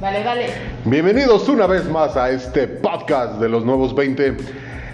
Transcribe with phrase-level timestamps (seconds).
[0.00, 0.46] Vale, vale.
[0.86, 4.34] Bienvenidos una vez más a este podcast de los nuevos 20.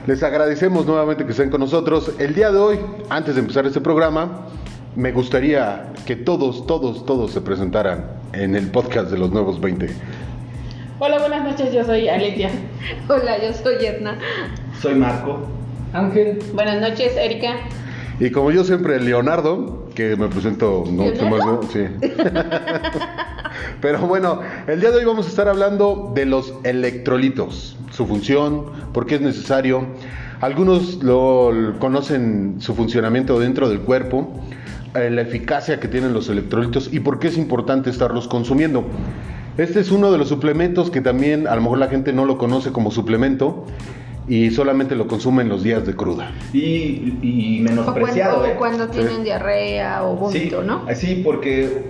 [0.08, 2.10] Les agradecemos nuevamente que estén con nosotros.
[2.18, 4.46] El día de hoy, antes de empezar este programa,
[4.96, 9.88] me gustaría que todos, todos, todos se presentaran en el podcast de los nuevos 20.
[10.98, 12.50] Hola, buenas noches, yo soy Aletia.
[13.08, 14.18] Hola, yo soy Edna.
[14.80, 15.38] Soy Marco.
[15.92, 16.40] Ángel.
[16.52, 17.52] Buenas noches, Erika.
[18.18, 21.60] Y como yo siempre, Leonardo, que me presento, no, ¿Leonardo?
[21.72, 21.86] sí.
[23.80, 28.66] Pero bueno, el día de hoy vamos a estar hablando de los electrolitos, su función,
[28.92, 29.86] por qué es necesario.
[30.40, 34.40] Algunos lo conocen su funcionamiento dentro del cuerpo,
[34.94, 38.84] eh, la eficacia que tienen los electrolitos y por qué es importante estarlos consumiendo.
[39.58, 42.36] Este es uno de los suplementos que también a lo mejor la gente no lo
[42.36, 43.64] conoce como suplemento
[44.28, 46.32] y solamente lo consume en los días de cruda.
[46.52, 48.54] Y, y O menospreciado, cuando, ¿eh?
[48.54, 50.82] o cuando tienen diarrea o vómito, sí, ¿no?
[50.94, 51.84] Sí, porque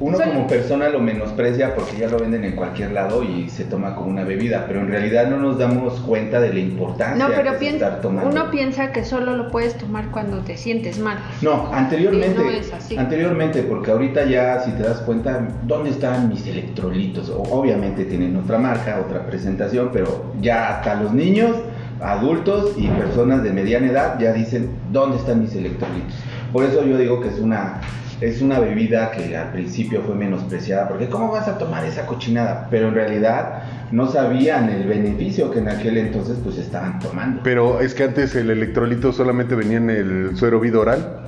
[0.00, 3.96] uno como persona lo menosprecia porque ya lo venden en cualquier lado y se toma
[3.96, 7.52] como una bebida, pero en realidad no nos damos cuenta de la importancia No, pero
[7.52, 8.30] que piensa, estar tomando.
[8.30, 11.18] uno piensa que solo lo puedes tomar cuando te sientes mal.
[11.40, 12.96] No, anteriormente, Y no es así.
[12.96, 17.32] anteriormente, porque ahorita ya si te das cuenta, ¿dónde están mis electrolitos?
[17.50, 21.56] Obviamente tienen otra marca, otra presentación, pero ya hasta los niños,
[22.02, 26.14] adultos y personas de mediana edad ya dicen, ¿dónde están mis electrolitos?
[26.52, 27.80] Por eso yo digo que es una,
[28.20, 32.68] es una bebida que al principio fue menospreciada, porque ¿cómo vas a tomar esa cochinada?
[32.70, 37.42] Pero en realidad no sabían el beneficio que en aquel entonces pues estaban tomando.
[37.42, 41.20] Pero es que antes el electrolito solamente venía en el suero vida oral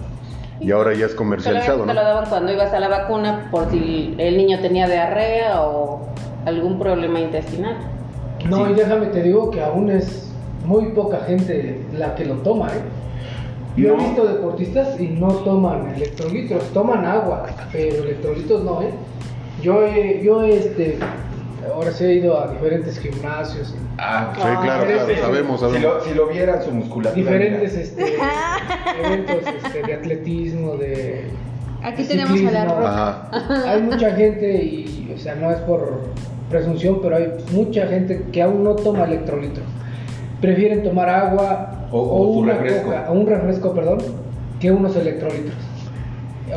[0.61, 1.87] y ahora ya es comercializado, ¿no?
[1.87, 6.09] te lo daban cuando ibas a la vacuna por si el niño tenía diarrea o
[6.47, 7.77] algún problema intestinal.
[8.49, 8.73] No, Sí.
[8.73, 10.31] y déjame te digo que aún es
[10.65, 12.81] muy poca gente la que lo toma, ¿eh?
[13.77, 14.03] Yo No.
[14.03, 18.91] he visto deportistas y no toman electrolitos, toman agua, pero electrolitos no, ¿eh?
[19.63, 20.99] Yo he, yo este,
[21.73, 25.83] ahora sí he ido a diferentes gimnasios, Ah, Sí, claro, claro, diferentes- sabemos, Si sabemos.
[25.95, 27.15] lo, si lo vieran su musculatura.
[27.15, 28.17] diferentes este,
[29.05, 31.27] eventos este, de atletismo, de
[31.83, 33.29] Aquí de tenemos a la roca.
[33.31, 33.63] Ajá.
[33.73, 36.01] Hay mucha gente y, o sea, no es por
[36.51, 39.63] presunción, pero hay mucha gente que aún no toma electrolitos.
[40.45, 42.85] Prefieren tomar agua O- o su una refresco.
[42.89, 43.99] coca, o un refresco, perdón,
[44.61, 45.55] que unos electrolitos.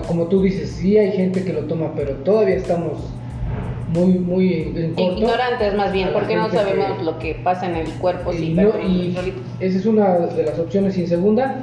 [0.07, 3.13] Como tú dices, sí hay gente que lo toma, pero todavía estamos
[3.93, 5.19] muy, muy en, en corto.
[5.21, 8.77] Ignorantes más bien, porque no sabemos que- lo que pasa en el cuerpo si no-
[8.85, 9.15] y
[9.61, 10.97] esa es una de las opciones.
[10.97, 11.55] Y en segunda,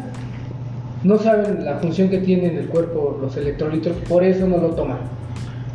[1.02, 4.68] no saben la función que tienen en el cuerpo los electrolitos, por eso no lo
[4.70, 4.96] toman.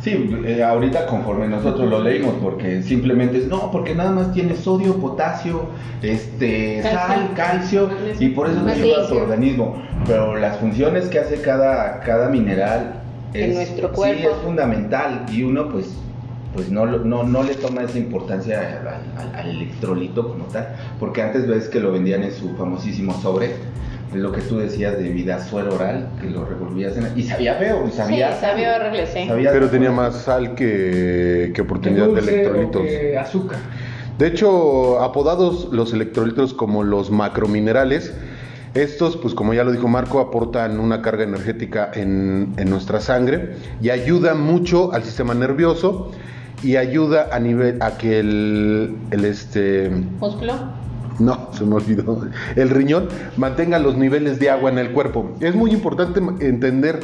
[0.00, 4.54] Sí, eh, ahorita conforme nosotros lo leímos, porque simplemente es, no, porque nada más tiene
[4.56, 5.64] sodio, potasio,
[6.00, 6.98] este, Calcio.
[6.98, 9.82] sal, calcio, y por eso te ayuda a tu organismo.
[10.06, 12.94] Pero las funciones que hace cada, cada mineral
[13.34, 14.30] En es, nuestro sí, cuerpo.
[14.30, 15.94] es fundamental, y uno pues
[16.54, 20.66] pues no, no, no le toma esa importancia al, al- al electrolito como tal,
[20.98, 23.50] porque antes ves que lo vendían en su famosísimo sobre,
[24.14, 27.86] lo que tú decías de vida suero oral, que lo revolvías en, y sabía feo,
[27.88, 28.32] y sabía...
[28.32, 29.26] Sí, sabía horrible, sí.
[29.28, 32.82] sabía- Pero tenía más sal que, que Que oportunidad de electrolitos.
[32.82, 33.58] que azúcar.
[34.18, 38.12] De hecho, apodados los electrolitos como los macrominerales,
[38.74, 43.54] estos, pues como ya lo dijo Marco, aportan una carga energética en, en nuestra sangre
[43.80, 46.10] y ayudan mucho al sistema nervioso
[46.62, 50.52] y ayuda a nivel a que el, el este ¿Músculo?
[51.18, 52.22] No, se me olvidó.
[52.56, 55.32] El riñón mantenga los niveles de agua en el cuerpo.
[55.40, 57.00] Es muy importante entender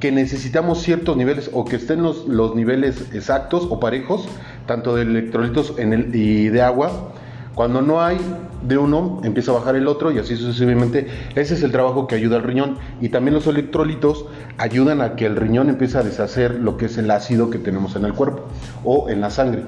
[0.00, 4.28] que necesitamos ciertos niveles o que estén los, los niveles exactos o parejos,
[4.66, 7.12] tanto de electrolitos en el, y de agua.
[7.54, 8.18] Cuando no hay
[8.62, 11.06] de uno, empieza a bajar el otro y así sucesivamente.
[11.36, 12.78] Ese es el trabajo que ayuda al riñón.
[13.00, 14.26] Y también los electrolitos
[14.58, 17.94] ayudan a que el riñón empiece a deshacer lo que es el ácido que tenemos
[17.94, 18.44] en el cuerpo
[18.82, 19.62] o en la sangre.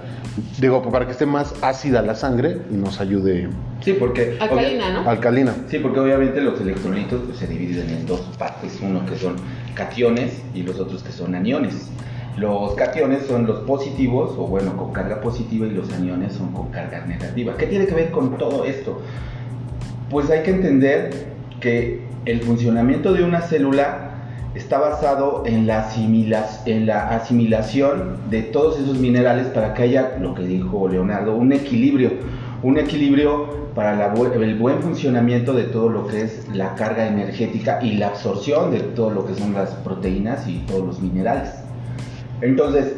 [0.59, 3.49] Digo, para que esté más ácida la sangre y nos ayude
[3.83, 4.37] Sí, porque...
[4.41, 5.09] Alcalina, ¿no?
[5.09, 5.55] alcalina.
[5.69, 9.37] Sí, porque obviamente los electrolitos pues, se dividen en dos partes, uno que son
[9.75, 11.89] cationes y los otros que son aniones.
[12.37, 16.69] Los cationes son los positivos, o bueno, con carga positiva, y los aniones son con
[16.69, 17.56] carga negativa.
[17.56, 19.00] ¿Qué tiene que ver con todo esto?
[20.11, 21.29] Pues hay que entender
[21.61, 24.06] que el funcionamiento de una célula
[24.55, 25.88] está basado en la,
[27.11, 32.11] asimilación de todos esos minerales para que haya, lo que dijo Leonardo, un equilibrio.
[32.62, 37.97] Un equilibrio para el buen funcionamiento de todo lo que es la carga energética y
[37.97, 41.66] la absorción de todo lo que son las proteínas y todos los minerales.
[42.41, 42.94] Entonces,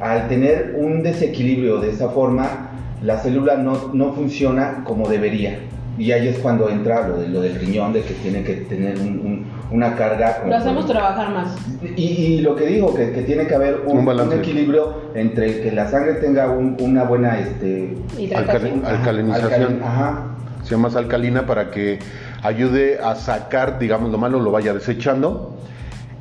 [0.00, 2.70] al tener un desequilibrio de esa forma,
[3.02, 5.58] la célula no, no funciona como debería.
[5.98, 8.98] Y ahí es cuando entra lo, de, lo del riñón, de que tiene que tener
[8.98, 10.42] un- un- una carga.
[10.46, 11.54] Lo hacemos trabajar más.
[11.96, 15.72] Y, y lo que digo, que, que tiene que haber un, Un equilibrio entre que
[15.72, 17.38] la sangre tenga un- una buena...
[17.38, 17.96] Este.
[18.34, 19.50] Alcali- alcalinización.
[19.52, 20.24] alcalin- ajá.
[20.62, 21.98] Se llama alcalina para que
[22.42, 25.56] ayude a sacar, digamos, lo malo, lo vaya desechando.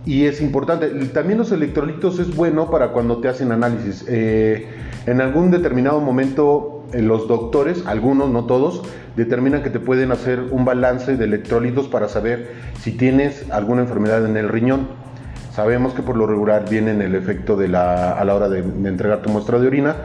[0.05, 4.05] Y es importante, también los electrolitos es bueno para cuando te hacen análisis.
[4.07, 4.67] Eh,
[5.05, 8.81] en algún determinado momento, eh, los doctores, algunos, no todos,
[9.15, 14.25] determinan que te pueden hacer un balance de electrolitos para saber si tienes alguna enfermedad
[14.25, 14.87] en el riñón.
[15.53, 18.61] Sabemos que por lo regular viene en el efecto de la, a la hora de,
[18.61, 19.95] de entregar tu muestra de orina,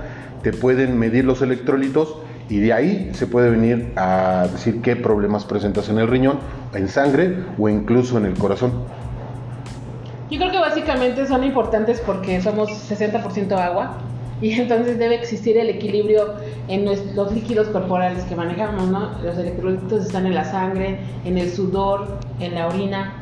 [0.42, 2.16] te pueden medir los electrolitos
[2.48, 6.38] y de ahí se puede venir a decir qué problemas presentas en el riñón,
[6.74, 8.72] en sangre o incluso en el corazón.
[10.30, 13.98] Yo creo que básicamente son importantes porque somos 60% agua
[14.40, 16.34] y entonces debe existir el equilibrio
[16.68, 16.84] en
[17.14, 19.10] los líquidos corporales que manejamos, ¿no?
[19.22, 23.14] Los electrolitos están en la sangre, en el sudor, en la orina.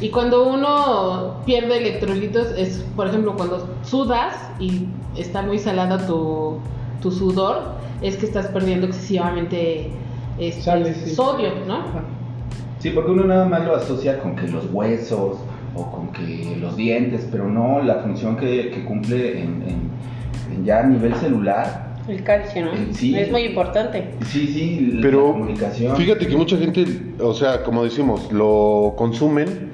[0.00, 4.86] Y cuando uno pierde electrolitos es, por ejemplo, cuando sudas y
[5.16, 6.58] está muy salado tu,
[7.02, 9.90] tu sudor, es que estás perdiendo excesivamente
[10.38, 11.14] este, Sales, sí.
[11.14, 11.80] sodio, ¿no?
[12.78, 15.36] Sí, porque uno nada más lo asocia con que los huesos
[15.74, 19.90] o con que los dientes, pero no la función que, que cumple en, en-
[20.56, 21.90] en ya a nivel celular.
[22.08, 22.72] El calcio, ¿no?
[22.72, 23.16] Eh, sí.
[23.16, 24.14] Es muy importante.
[24.26, 25.96] Sí, sí, la Pero comunicación.
[25.96, 26.84] fíjate que mucha gente,
[27.20, 29.70] o sea, como decimos, lo consumen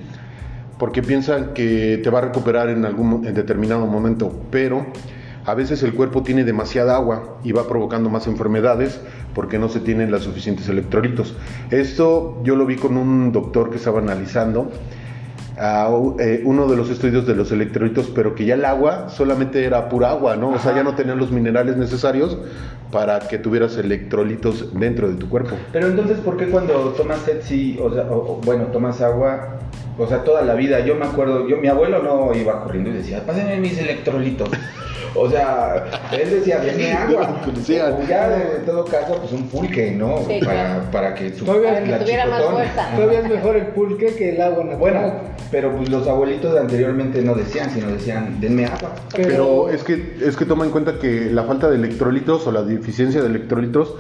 [0.79, 4.85] porque piensan que te va a recuperar en algún en determinado momento, pero
[5.47, 9.01] a veces el cuerpo tiene demasiada agua y va provocando más enfermedades
[9.35, 11.35] porque no se tienen los suficientes electrolitos.
[11.71, 14.71] Esto yo lo vi con un doctor que estaba analizando
[15.59, 15.89] a,
[16.19, 19.89] eh, uno de los estudios de los electrolitos, pero que ya el agua solamente era
[19.89, 20.51] pura agua, ¿no?
[20.51, 22.37] O sea, ya no tenía los minerales necesarios
[22.93, 25.57] para que tuvieras electrolitos dentro de tu cuerpo.
[25.73, 29.59] Pero entonces, ¿por qué cuando tomas sed sí, o sea, o- o, bueno, tomas agua,
[29.99, 30.81] o sea, toda la vida?
[30.81, 34.49] Yo me acuerdo, yo mi abuelo no iba corriendo y decía, pásenme mis electrolitos.
[35.19, 37.43] O sea, él decía, denme agua.
[37.47, 40.19] O ya de, de todo caso, pues un pulque, ¿no?
[40.29, 40.91] Sí, para, claro.
[40.91, 42.91] para que su Todavía Para que la tuviera más fuerza.
[42.95, 44.79] Todavía es mejor el pulque que el agua natural.
[44.79, 45.13] Bueno,
[45.51, 48.95] pero pues los abuelitos de anteriormente no decían, sino decían, denme agua.
[49.15, 52.63] Pero es que, es que toma en cuenta que la falta de electrolitos o la
[52.63, 53.95] deficiencia de electrolitos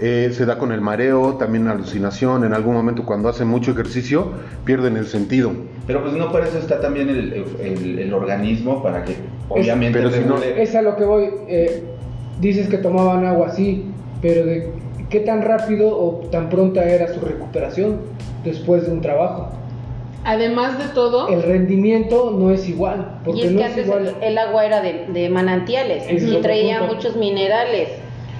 [0.00, 4.28] eh, se da con el mareo, también alucinación, en algún momento cuando hacen mucho ejercicio
[4.64, 5.52] pierden el sentido.
[5.86, 9.16] Pero pues no para eso está también el, el- el organismo, para que
[9.48, 11.28] obviamente pero si no- Es a lo que voy.
[11.48, 11.82] eh,
[12.40, 13.86] dices que tomaban agua, sí,
[14.22, 14.70] pero de
[15.10, 17.96] qué tan rápido o tan pronta era su recuperación
[18.44, 19.48] después de un trabajo.
[20.24, 23.86] Además de todo, El rendimiento no es igual, porque Y es no que es antes
[23.86, 24.14] igual.
[24.20, 26.94] el, el agua era de, de manantiales es y traía punto.
[26.96, 27.88] muchos minerales.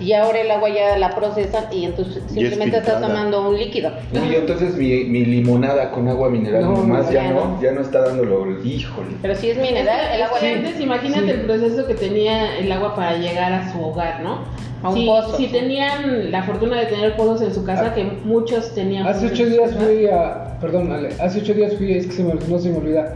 [0.01, 3.09] Y ahora el agua ya la procesan y entonces simplemente estás filtrada.
[3.09, 3.91] tomando un líquido.
[4.13, 7.63] Uy, entonces mi, mi limonada con agua mineral No, nomás no, ya, ya no, no.
[7.63, 9.09] ya no está dándolo, híjole.
[9.21, 11.31] Pero si es mineral, el agua Es que antes imagínate sí.
[11.31, 14.39] el proceso que tenía el agua para llegar a su hogar, ¿no?
[14.83, 15.37] A un si, pozo.
[15.37, 17.95] si tenían la fortuna de tener pozos en su casa, Ah.
[17.95, 19.05] que muchos tenían.
[19.07, 20.57] Hace ocho días fui a.
[20.61, 23.15] Perdón, Ale, hace ocho días fui, es que se me, no se me olvida.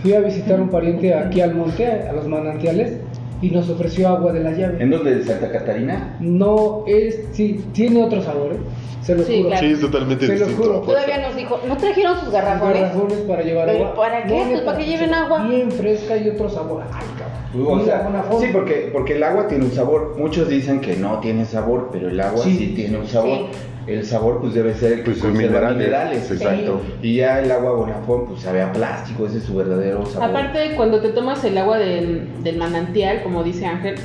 [0.00, 2.96] Fui a visitar a un pariente aquí al monte, a los manantiales,
[3.42, 4.82] y nos ofreció agua de la llave.
[4.82, 5.16] ¿En dónde?
[5.16, 6.16] ¿De Santa Catarina?
[6.20, 7.24] No es.
[7.32, 8.58] Sí, tiene otro sabor, ¿eh?
[9.02, 9.48] Se lo Sí, juro.
[9.48, 9.66] claro.
[9.66, 10.62] Sí, es totalmente Se lo distinto.
[10.62, 10.80] juro.
[10.82, 12.80] Todavía nos dijo, ¿no trajeron sus garrafones?
[12.82, 13.94] Garrafones para llevar ¿Pero agua.
[13.96, 14.44] para qué?
[14.48, 15.44] Pues para que lleven agua.
[15.48, 16.84] Bien fresca y otro sabor.
[16.92, 17.80] Ay, cabrón.
[17.80, 20.14] O sea, sí, porque, porque el agua tiene un sabor.
[20.18, 22.66] Muchos dicen que no tiene sabor, pero el agua sí, Sí.
[22.76, 23.46] tiene un sabor.
[23.86, 26.80] El sabor pues debe ser el que Pues, sus conserva minerales, exacto.
[27.02, 30.30] Y ya el agua Bonafont pues sabe a plástico, ese es su verdadero sabor.
[30.30, 33.96] Aparte, cuando te tomas el agua del, del manantial, como dice Ángel,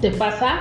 [0.00, 0.60] te pasa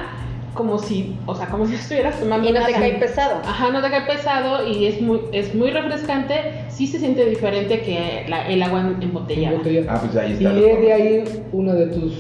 [0.54, 3.42] como si, o sea, como si estuvieras tomando Y no te cae pesado.
[3.46, 6.64] Ajá, no te cae pesado y es muy, es muy refrescante.
[6.70, 9.54] Sí se siente diferente que la- el agua embotellada.
[9.56, 9.94] Embotellada.
[9.94, 10.58] Ah, pues ahí Y está.
[10.58, 12.14] es de ahí una de tus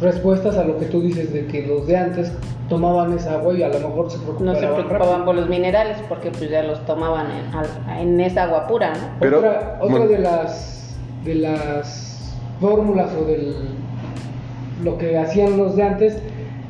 [0.00, 2.32] respuestas a lo que tú dices de que los de antes
[2.68, 4.56] tomaban esa agua y a lo mejor se No preocupaban.
[4.60, 8.66] se preocupaban por los minerales porque pues ya los tomaban en, al- en esa agua
[8.66, 8.98] pura, ¿no?
[9.20, 10.06] Pero, otra otra bueno.
[10.06, 13.54] de las de las fórmulas o del
[14.82, 16.18] lo que hacían los de antes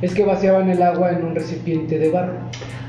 [0.01, 2.33] es que vaciaban el agua en un recipiente de barro.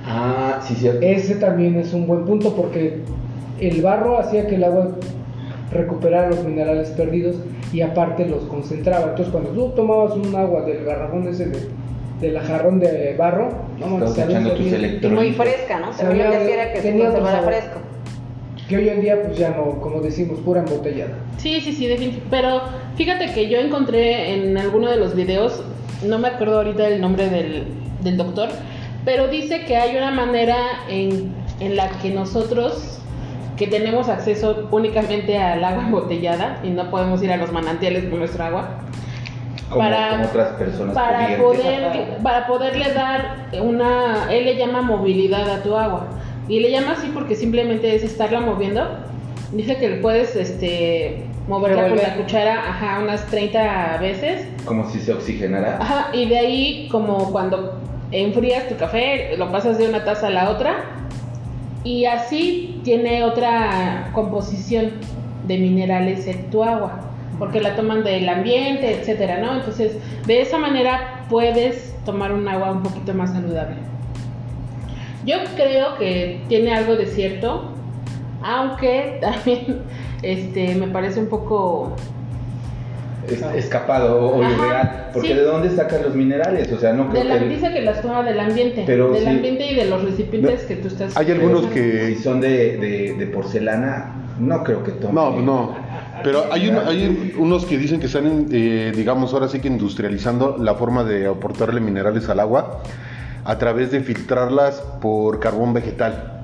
[0.07, 1.01] Ah, sí, cierto.
[1.01, 3.01] Ese también es un buen punto porque
[3.61, 4.89] el barro hacía que el agua
[5.75, 7.37] recuperara los minerales perdidos
[7.73, 9.09] y aparte los concentraba.
[9.11, 11.59] Entonces cuando tú tomabas un agua del garrafón ese de,
[12.21, 14.67] del jarrón de barro, no echando tus.
[14.67, 15.93] Y muy fresca, ¿no?
[15.93, 17.81] Según Sabía- lo que era que se conservara fresco.
[18.69, 21.19] que hoy en día pues ya no, como decimos, pura embotellada.
[21.37, 22.29] Sí, sí, sí, definitivamente.
[22.31, 22.63] Pero
[22.97, 25.63] fíjate que yo encontré en alguno de los videos,
[26.07, 27.65] no me acuerdo ahorita el nombre del,
[28.03, 28.49] del doctor,
[29.05, 30.57] Pero dice que hay una manera
[30.89, 33.01] en, en la que nosotros,
[33.57, 38.19] que tenemos acceso únicamente al agua embotellada y no podemos ir a los manantiales con
[38.19, 38.69] nuestro agua,
[39.69, 45.49] Como, Para- como otras personas para, poder, para poderle dar una, él le llama movilidad
[45.51, 46.07] a tu agua.
[46.49, 48.87] Y le llama así porque simplemente es estarla moviendo.
[49.53, 54.47] Dice que le puedes este, moverla con la cuchara ajá, unas 30 veces.
[54.67, 55.79] Como si se oxigenara.
[55.81, 57.79] Ajá, y de ahí como cuando
[58.11, 60.85] enfrías tu café, lo pasas de una taza a la otra.
[61.85, 64.93] Y así tiene otra composición
[65.47, 67.01] de minerales en tu agua,
[67.39, 69.55] porque la toman del ambiente, etcétera, ¿no?
[69.57, 73.77] Entonces, de esa manera puedes tomar un agua un poquito más saludable.
[75.27, 77.71] Yo creo que tiene algo de cierto,
[78.43, 79.83] aunque también
[80.23, 81.97] este me parece un poco
[83.29, 85.11] Es- escapado o, Ajá, irreal.
[85.13, 85.35] Porque sí.
[85.35, 86.73] ¿de dónde sacan los minerales?
[86.73, 87.49] O sea, no creo de la, que...
[87.49, 89.29] dice que las toma del ambiente, Pero del sí.
[89.29, 93.15] ambiente y de los recipientes que tú estás Hay algunos que Si son de, de,
[93.19, 95.15] de porcelana, no creo que tomen.
[95.15, 95.77] No, no.
[96.23, 100.75] Pero hay, hay unos que dicen que están, eh, digamos, ahora sí que industrializando la
[100.75, 102.83] forma de aportarle minerales al agua
[103.45, 106.43] a través de filtrarlas por carbón vegetal.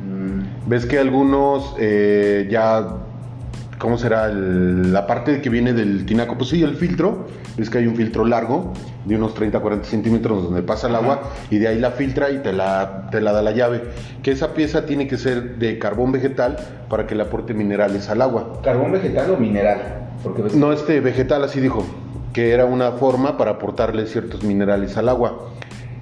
[0.00, 2.86] Mm, Ves que algunos eh, ya,
[3.80, 4.26] ¿cómo será?
[4.26, 7.96] El- la parte que viene del tinaco, pues sí, el filtro, ves que hay un
[7.96, 8.72] filtro largo
[9.06, 12.38] de unos 30, 40 centímetros donde pasa el agua y de ahí la filtra y
[12.38, 13.82] te la, te la da la llave.
[14.22, 16.56] Que esa pieza tiene que ser de carbón vegetal
[16.88, 18.60] para que le aporte minerales al agua.
[18.62, 19.80] ¿Carbón vegetal o mineral?
[20.22, 21.84] Porque ves No, este vegetal así dijo,
[22.34, 25.46] que era una forma para aportarle ciertos minerales al agua.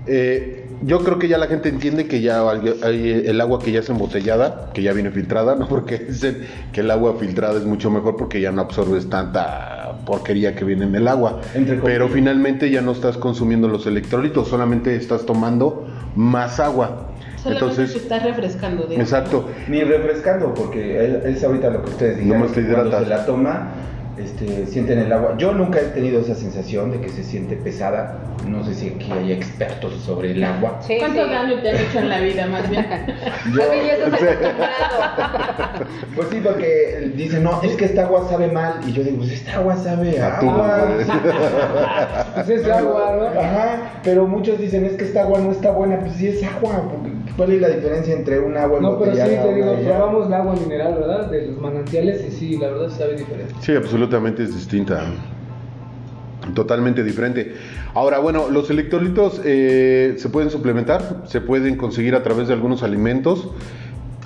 [0.08, 3.80] Eh, yo creo que ya la gente entiende que ya hay- el agua que ya
[3.80, 5.68] es embotellada, que ya viene filtrada, ¿no?
[5.68, 6.38] Porque dicen
[6.72, 10.84] que el agua filtrada es mucho mejor porque ya no absorbes tanta porquería que viene
[10.86, 11.40] en el agua.
[11.54, 11.76] Entre.
[11.78, 15.86] Pero finalmente ya no estás consumiendo los electrolitos, solamente estás tomando
[16.16, 17.08] más agua.
[17.42, 18.82] Solamente Entonces, te estás refrescando.
[18.84, 19.00] digamos.
[19.08, 19.48] exacto.
[19.68, 22.38] Ni refrescando, porque es- ahorita lo que ustedes dijeron.
[22.40, 23.08] Nomás te que cuando hidratas.
[23.08, 23.68] se la toma,
[24.22, 25.34] este, sienten el agua.
[25.38, 28.18] Yo nunca he tenido esa sensación de que se siente pesada.
[28.46, 30.78] No sé si aquí hay expertos sobre el agua.
[30.80, 31.30] Sí, ¿Cuánto sí.
[31.30, 32.86] daño te han hecho en la vida, más bien?
[33.52, 35.86] Yo, ya estás acostumbrado.
[36.14, 38.80] pues sí, porque dicen, no, es que esta agua sabe mal.
[38.86, 40.88] Y yo digo, pues esta agua sabe a A tú, agua.
[42.34, 43.40] Pues es agua, ¿no?
[43.40, 45.98] Ajá, pero muchos dicen, es que esta agua no está buena.
[46.00, 46.88] Pues sí es agua.
[46.90, 50.34] porque ¿Cuál es la diferencia entre un agua No, pero sí, te digo, probamos el
[50.34, 51.30] agua mineral, ¿verdad?
[51.30, 53.54] De los manantiales y sí, la verdad sabe diferente.
[53.60, 55.04] Sí, absolutamente es distinta.
[56.52, 57.54] Totalmente diferente.
[57.94, 62.82] Ahora, bueno, los electrolitos eh, se pueden suplementar, se pueden conseguir a través de algunos
[62.82, 63.48] alimentos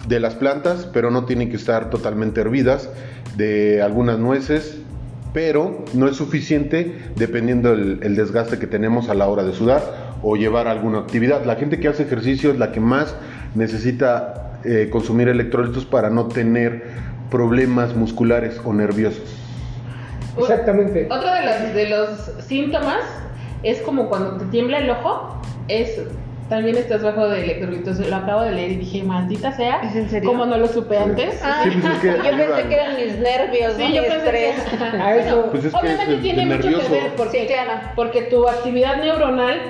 [0.09, 2.88] de las plantas, pero no tienen que estar totalmente hervidas,
[3.37, 4.78] de algunas nueces,
[5.35, 10.01] pero no es suficiente dependiendo el, el desgaste que tenemos a la hora de sudar
[10.22, 11.44] o llevar alguna actividad.
[11.44, 13.14] La gente que hace ejercicio es la que más
[13.54, 16.84] necesita eh, consumir electrolitos para no tener
[17.30, 19.38] problemas musculares o nerviosos.
[20.38, 21.08] Exactamente.
[21.10, 23.00] Otro de los, de los síntomas
[23.62, 26.00] es como cuando te tiembla el ojo, es
[26.48, 27.98] también estás bajo de electrolitos.
[28.00, 30.28] Lo acabo de leer y dije, maldita sea, ¿Es en serio?
[30.30, 31.34] ¿cómo no lo supe antes?
[31.62, 33.94] Sí, pues es que yo pensé que eran mis nervios, Sí, ¿no?
[33.94, 34.82] yo Mi pensé que- estrés.
[35.00, 36.86] A eso, Pues es que Obviamente es tiene mucho nervioso.
[36.86, 37.80] que ver porque, Sí, claro.
[37.96, 39.60] porque tu actividad neuronal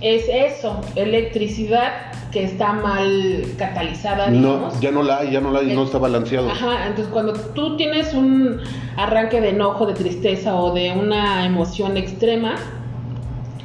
[0.00, 5.60] es eso, electricidad que está mal catalizada, No, ya no la hay, ya no la
[5.60, 6.50] hay, no está balanceado.
[6.50, 8.60] Ajá, entonces cuando tú tienes un
[8.96, 12.56] arranque de enojo, de tristeza o de una emoción extrema,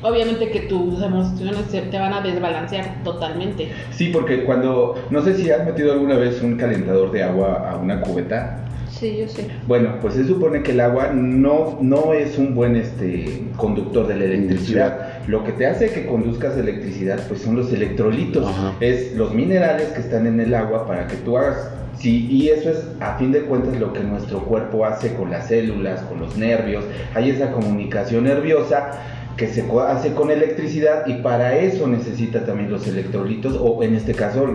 [0.03, 3.71] obviamente que tus emociones se- te van a desbalancear totalmente.
[3.91, 7.75] Sí, porque cuando, no sé si has metido alguna vez un calentador de agua a
[7.77, 8.57] una cubeta.
[9.01, 9.47] Sí, yo sé.
[9.67, 14.15] Bueno, pues se supone que el agua no, no es un buen este, conductor de
[14.15, 15.23] la electricidad.
[15.25, 18.75] Lo que te hace que conduzcas electricidad pues son los electrolitos, Ajá.
[18.79, 21.71] es los minerales que están en el agua para que tú hagas.
[21.97, 25.47] Sí, y eso es a fin de cuentas lo que nuestro cuerpo hace con las
[25.47, 26.83] células, con los nervios.
[27.15, 28.91] Hay esa comunicación nerviosa
[29.35, 33.95] que se co- hace con electricidad y para eso necesita también los electrolitos o en
[33.95, 34.47] este caso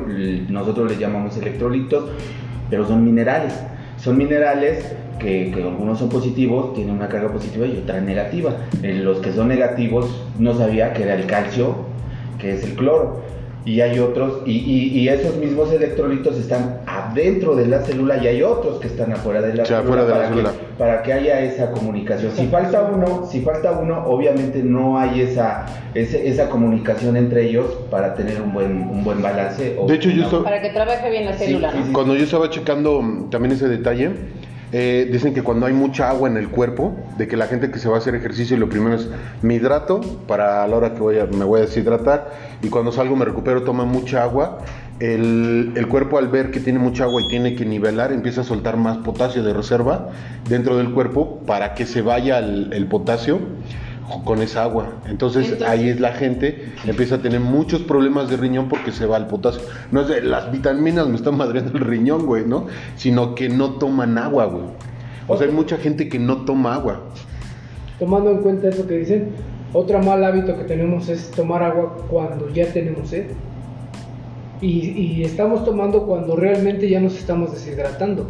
[0.48, 2.10] nosotros le llamamos electrolitos,
[2.70, 3.52] pero son minerales.
[3.98, 8.56] Son minerales que, algunos son positivos, tienen una carga positiva y otra negativa.
[8.82, 11.74] En los que son negativos no sabía que era el calcio,
[12.38, 13.22] que es el cloro.
[13.66, 18.28] Y hay otros, y, y- y esos mismos electrolitos están adentro de la célula y
[18.28, 20.50] hay otros que están afuera de la Sí, célula, afuera de la para, célula.
[20.52, 22.30] Que, para que haya esa comunicación.
[22.36, 27.66] Si falta uno, si falta uno, obviamente no hay esa, ese- esa comunicación entre ellos
[27.90, 29.76] para tener un buen, un buen balance.
[29.80, 31.86] o De hecho, yo Para que trabaje bien la célula, sí, ¿no?
[31.86, 31.92] sí.
[31.92, 34.10] Cuando yo estaba checando también ese detalle,
[34.72, 37.78] Eh, dicen que cuando hay mucha agua en el cuerpo, de que la gente que
[37.78, 39.08] se va a hacer ejercicio, lo primero es
[39.42, 42.32] me hidrato para la hora que voy a- me voy a deshidratar
[42.62, 44.58] y cuando salgo me recupero, toma mucha agua.
[44.98, 48.76] El, cuerpo al ver que tiene mucha agua y tiene que nivelar, empieza a soltar
[48.76, 50.08] más potasio de reserva
[50.48, 53.38] dentro del cuerpo para que se vaya el potasio
[54.24, 54.92] con esa agua.
[55.08, 59.06] Entonces, Entonces- ahí es la gente empieza a tener muchos problemas de riñón porque se
[59.06, 59.62] va el potasio.
[59.90, 62.66] No es de las vitaminas me están madreando el riñón, güey, ¿no?
[62.96, 64.64] Sino que no toman agua, güey.
[65.28, 67.00] O sea, hay mucha gente que no toma agua.
[67.98, 69.30] Tomando en cuenta eso que dicen,
[69.72, 73.26] otro mal hábito que tenemos es tomar agua cuando ya tenemos sed.
[74.60, 78.26] Y, y estamos tomando cuando realmente ya nos estamos deshidratando.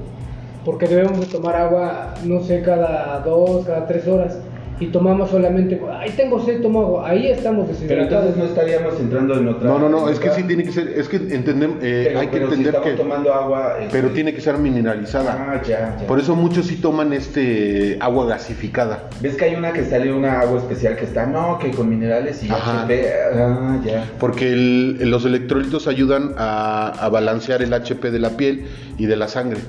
[0.64, 4.38] Porque debemos de tomar agua, no sé, cada dos, cada tres horas.
[4.78, 7.08] Y tomamos solamente, ay, tengo sed, tomo agua.
[7.08, 8.26] Ahí estamos Pero deshidratados.
[8.28, 9.68] entonces no estaríamos entrando en otra.
[9.70, 12.26] No, no, no, es que sí tiene que ser, es que entendemos, eh, Pero- hay
[12.26, 13.76] que pero si entender estamos que, tomando agua.
[13.80, 15.32] este, pero tiene que ser mineralizada.
[15.54, 16.06] Ah, ya, ya.
[16.06, 19.08] Por eso muchos sí toman este agua gasificada.
[19.22, 22.42] ¿Ves que hay una que sale una agua especial que está, no, que con minerales
[22.44, 22.82] y Ajá.
[22.82, 23.12] HP?
[23.34, 24.04] Ah, ya.
[24.20, 28.66] Porque el- los electrolitos ayudan a, a balancear el HP de la piel
[28.98, 29.60] y de la sangre.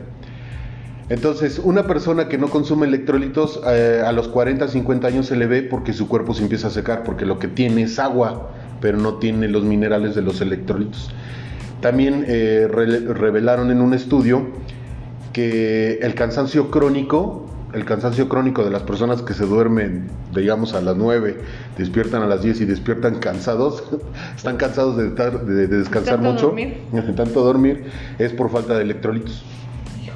[1.09, 5.47] Entonces, una persona que no consume electrolitos eh, a los 40, 50 años se le
[5.47, 8.49] ve porque su cuerpo se empieza a secar, porque lo que tiene es agua,
[8.81, 11.09] pero no tiene los minerales de los electrolitos.
[11.79, 14.47] También eh, re- revelaron en un estudio
[15.31, 20.81] que el cansancio crónico, el cansancio crónico de las personas que se duermen, digamos, a
[20.81, 21.37] las 9,
[21.77, 23.83] despiertan a las 10 y despiertan cansados,
[24.35, 26.77] están cansados de, estar- de- de descansar Tanto mucho, dormir.
[27.15, 27.85] tanto dormir,
[28.19, 29.45] es por falta de electrolitos.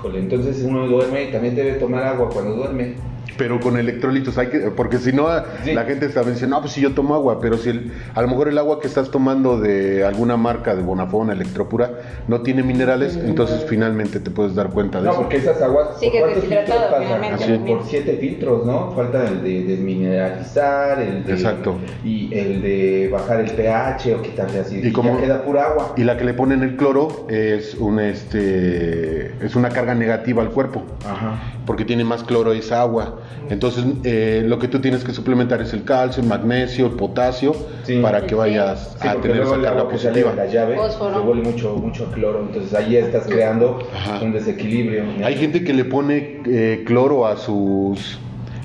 [0.03, 2.95] Entonces uno duerme y también debe tomar agua cuando duerme.
[3.41, 5.25] Pero con electrolitos, hay que, porque si no,
[5.63, 5.73] Sí.
[5.73, 8.27] la gente también dice, no, pues si yo tomo agua, pero si el- a lo
[8.27, 11.89] mejor el agua que estás tomando de alguna marca de Bonafón, Electropura,
[12.27, 15.21] no tiene minerales, entonces finalmente te puedes dar cuenta de No, eso.
[15.21, 15.87] porque esas aguas.
[15.87, 17.59] ¿por Sigues cuántos deshidratado, finalmente.
[17.65, 18.91] Por siete filtros, ¿no?
[18.91, 21.33] Falta el de desmineralizar, el de.
[21.33, 21.77] Exacto.
[22.05, 24.81] Y el de bajar el pH o quitarle así.
[24.83, 25.93] Y Y, como- ya queda pura agua.
[25.97, 30.51] Y la que le ponen el cloro es un este es una carga negativa al
[30.51, 31.39] cuerpo, Ajá.
[31.65, 33.17] porque tiene más cloro esa agua.
[33.49, 37.53] Entonces, eh, lo que tú tienes que suplementar es el calcio, el magnesio, el potasio,
[37.83, 37.99] Sí.
[38.01, 40.33] para que vayas Sí, a tener esa carga positiva.
[40.35, 41.15] la llave Fósforo.
[41.15, 44.19] se vuelve mucho, mucho cloro, entonces ahí estás creando Ajá.
[44.23, 45.03] un desequilibrio.
[45.25, 48.19] Hay gente que le pone eh, cloro a sus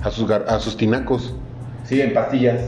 [0.04, 1.34] a sus gar- a sus tinacos.
[1.82, 2.60] Sí, en pastillas,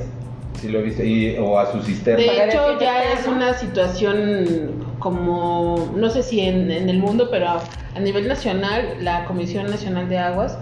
[0.61, 2.21] sí lo viste, y, o a su cisterna.
[2.21, 7.47] De hecho, ya es una situación como, no sé si en, en el mundo, pero
[7.49, 10.59] a nivel nacional, la Comisión Nacional de Aguas,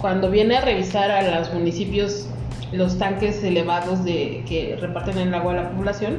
[0.00, 2.28] cuando viene a revisar a los municipios
[2.72, 6.18] los tanques elevados de que reparten el agua a la población,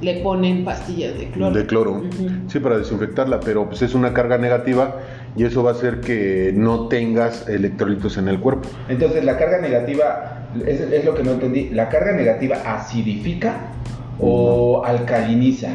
[0.00, 1.54] le ponen pastillas de cloro.
[1.54, 2.02] De cloro.
[2.48, 4.96] Sí, para desinfectarla, pero pues es una carga negativa
[5.36, 8.68] y eso va a hacer que no tengas electrolitos en el cuerpo.
[8.88, 13.72] Entonces la carga negativa, es, es lo que no entendí, ¿la carga negativa acidifica
[14.20, 15.70] o alcaliniza?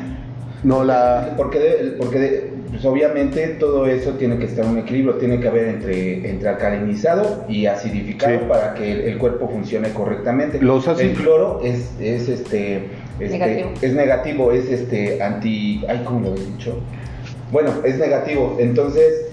[0.63, 4.78] No la Porque, de- porque de- pues obviamente todo eso tiene que estar en un
[4.80, 8.45] equilibrio, tiene que haber entre, entre alcalinizado y acidificado Sí.
[8.49, 10.60] para que el, el cuerpo funcione correctamente.
[10.60, 12.88] Los el cloro es, es este,
[13.19, 13.69] este- Negativo.
[13.82, 16.80] es negativo, es este anti, ay cómo lo he dicho.
[17.52, 19.28] Bueno, es negativo, entonces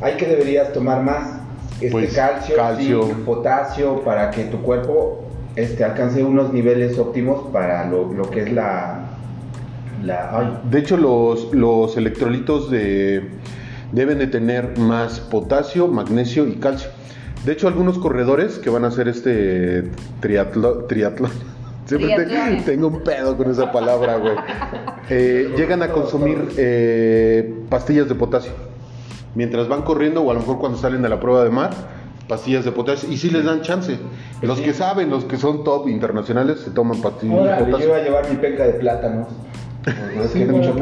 [0.00, 1.40] hay que deberías tomar más
[1.80, 3.02] este Pues, calcio, calcio.
[3.06, 5.24] zinc, potasio para que tu cuerpo
[5.56, 9.05] este alcance unos niveles óptimos para lo, lo que es la
[10.04, 13.28] la ay, De hecho, los, los electrolitos de,
[13.92, 16.90] deben de tener más potasio, magnesio y calcio.
[17.44, 21.30] De hecho, algunos corredores que van a hacer este triatlo, triatlón,
[21.86, 24.34] siempre te- tengo un pedo con esa palabra, güey,
[25.08, 28.50] Eh, llegan a consumir eh, pastillas de potasio.
[29.36, 31.70] Mientras van corriendo o a lo mejor cuando salen de la prueba de mar,
[32.26, 33.08] pastillas de potasio.
[33.12, 33.98] Y sí les dan chance.
[34.42, 37.86] Los que saben, los que son top internacionales, se toman pastillas de Híjole, yo potasio.
[37.88, 39.28] iba a llevar mi penca de plátanos.
[39.86, 40.74] Es que Sí, mucho.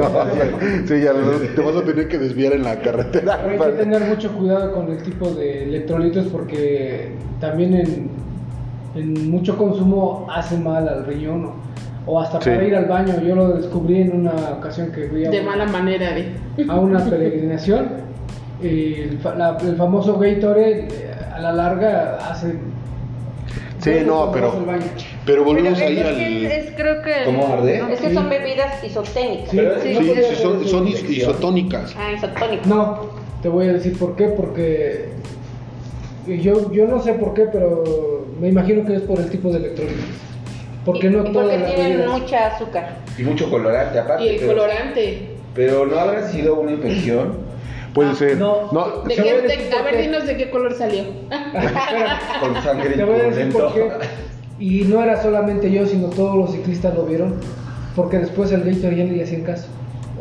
[0.87, 3.39] Sí, ya lo- te vas a tener que desviar en la carretera.
[3.47, 8.11] Hay que tener mucho cuidado con el tipo de electrolitos porque también en,
[8.95, 11.55] en mucho consumo hace mal al riñón o,
[12.07, 12.49] o hasta Sí.
[12.51, 13.21] para ir al baño.
[13.21, 16.33] Yo lo descubrí en una ocasión que fui a, De una- mala manera de...
[16.67, 17.89] a una peregrinación.
[18.63, 22.55] el, la- el famoso Gatorade eh, a la larga hace...
[23.81, 24.55] Sí, no, pero.
[25.27, 26.17] Pero volvemos Pero ahí es, al...
[26.17, 27.13] que es- creo que.
[27.25, 27.83] ¿Cómo arde?
[27.93, 28.15] Es que Sí.
[28.15, 29.51] son bebidas isoténicas.
[29.51, 30.69] Sí, sí, Sí, son, eso.
[30.69, 31.95] son is- isotónicas.
[31.99, 32.67] Ah, isotónicas.
[32.67, 33.01] No,
[33.43, 35.09] te voy a decir por qué, porque
[36.27, 39.59] yo, yo no sé por qué, pero me imagino que es por el tipo de
[39.59, 40.05] electrolitos.
[40.85, 42.97] Porque Y- no y todas porque tienen bebidas- mucha azúcar.
[43.19, 44.25] Y mucho colorante aparte.
[44.25, 45.29] Y el pero, colorante.
[45.55, 47.55] pero no habrá sido una infección.
[47.95, 48.37] Puede Ah, ser.
[48.39, 48.71] no.
[48.73, 49.41] No, ¿De qué- a de-
[49.85, 51.05] ver, dinos de qué color salió.
[52.41, 53.99] Con sangre Te voy a decir por purulento.
[54.01, 54.07] qué.
[54.59, 57.35] Y no era solamente yo, sino todos los ciclistas lo vieron.
[57.97, 59.69] Porque después el Gatorade ya no le hacían caso.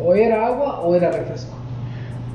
[0.04, 1.56] O era agua o era refresco.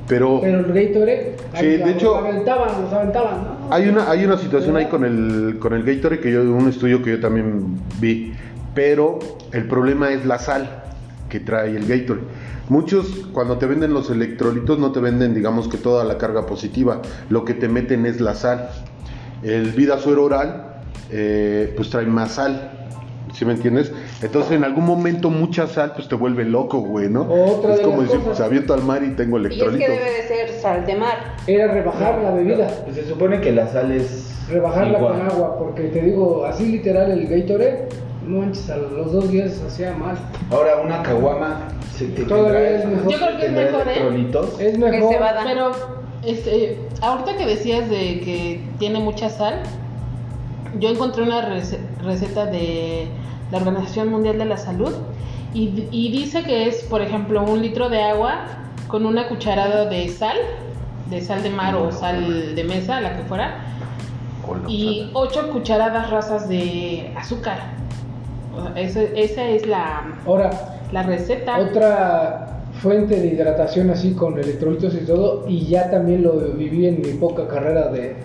[0.06, 3.34] pero Pero el Gatorade, Sí, ahí de los hecho- aventaban, los aventaban.
[3.42, 3.74] ¿no?
[3.74, 7.02] hay una, hay una situación ahí con el, con el Gatorade que yo, un estudio
[7.02, 8.32] que yo también vi.
[8.74, 9.18] Pero
[9.52, 10.84] el problema es la sal
[11.28, 12.26] que trae el Gatorade.
[12.68, 17.00] Muchos cuando te venden los electrolitos no te venden digamos que toda la carga positiva,
[17.30, 18.70] lo que te meten es la sal.
[19.42, 20.77] El Vida Suero Oral
[21.10, 22.70] eh, pues trae más sal,
[23.32, 23.92] ¿sí me entiendes?
[24.22, 27.22] Entonces en algún momento mucha sal pues te vuelve loco, güey, ¿no?
[27.22, 28.38] Otra es de como las decir, cosas.
[28.38, 29.58] se aviento al mar y tengo Y es que
[29.88, 31.36] debe de ser sal de mar.
[31.46, 32.68] Era rebajar la bebida.
[32.84, 35.12] Pues se supone que la sal es Rebajarla igual.
[35.18, 35.58] con agua.
[35.58, 37.88] Porque te digo, así literal el Gatorade,
[38.26, 40.16] no manches, a los dos días hacía mal.
[40.50, 43.12] Ahora una caguama se te Todavía es mejor.
[43.12, 43.90] Yo creo que es tendrá mejor, ¿eh?
[43.92, 44.60] electrolitos.
[44.60, 45.12] Es mejor.
[45.12, 45.44] se va a dar.
[45.46, 45.70] Pero,
[46.24, 49.60] este, ahorita que decías de que tiene mucha sal,
[50.78, 53.06] yo encontré una rece- receta de
[53.50, 54.92] la Organización Mundial de la Salud
[55.54, 58.40] y, y dice que es, por ejemplo, un litro de agua
[58.88, 60.36] con una cucharada de sal,
[61.10, 63.64] de sal de mar o sal de mesa, la que fuera,
[64.66, 67.58] y ocho cucharadas rasas de azúcar.
[68.56, 70.50] O sea, ese- esa es la, Ahora,
[70.92, 71.58] la receta.
[71.58, 77.00] otra fuente de hidratación así con electrolitos y todo, y ya también lo viví en
[77.00, 78.16] mi poca carrera de,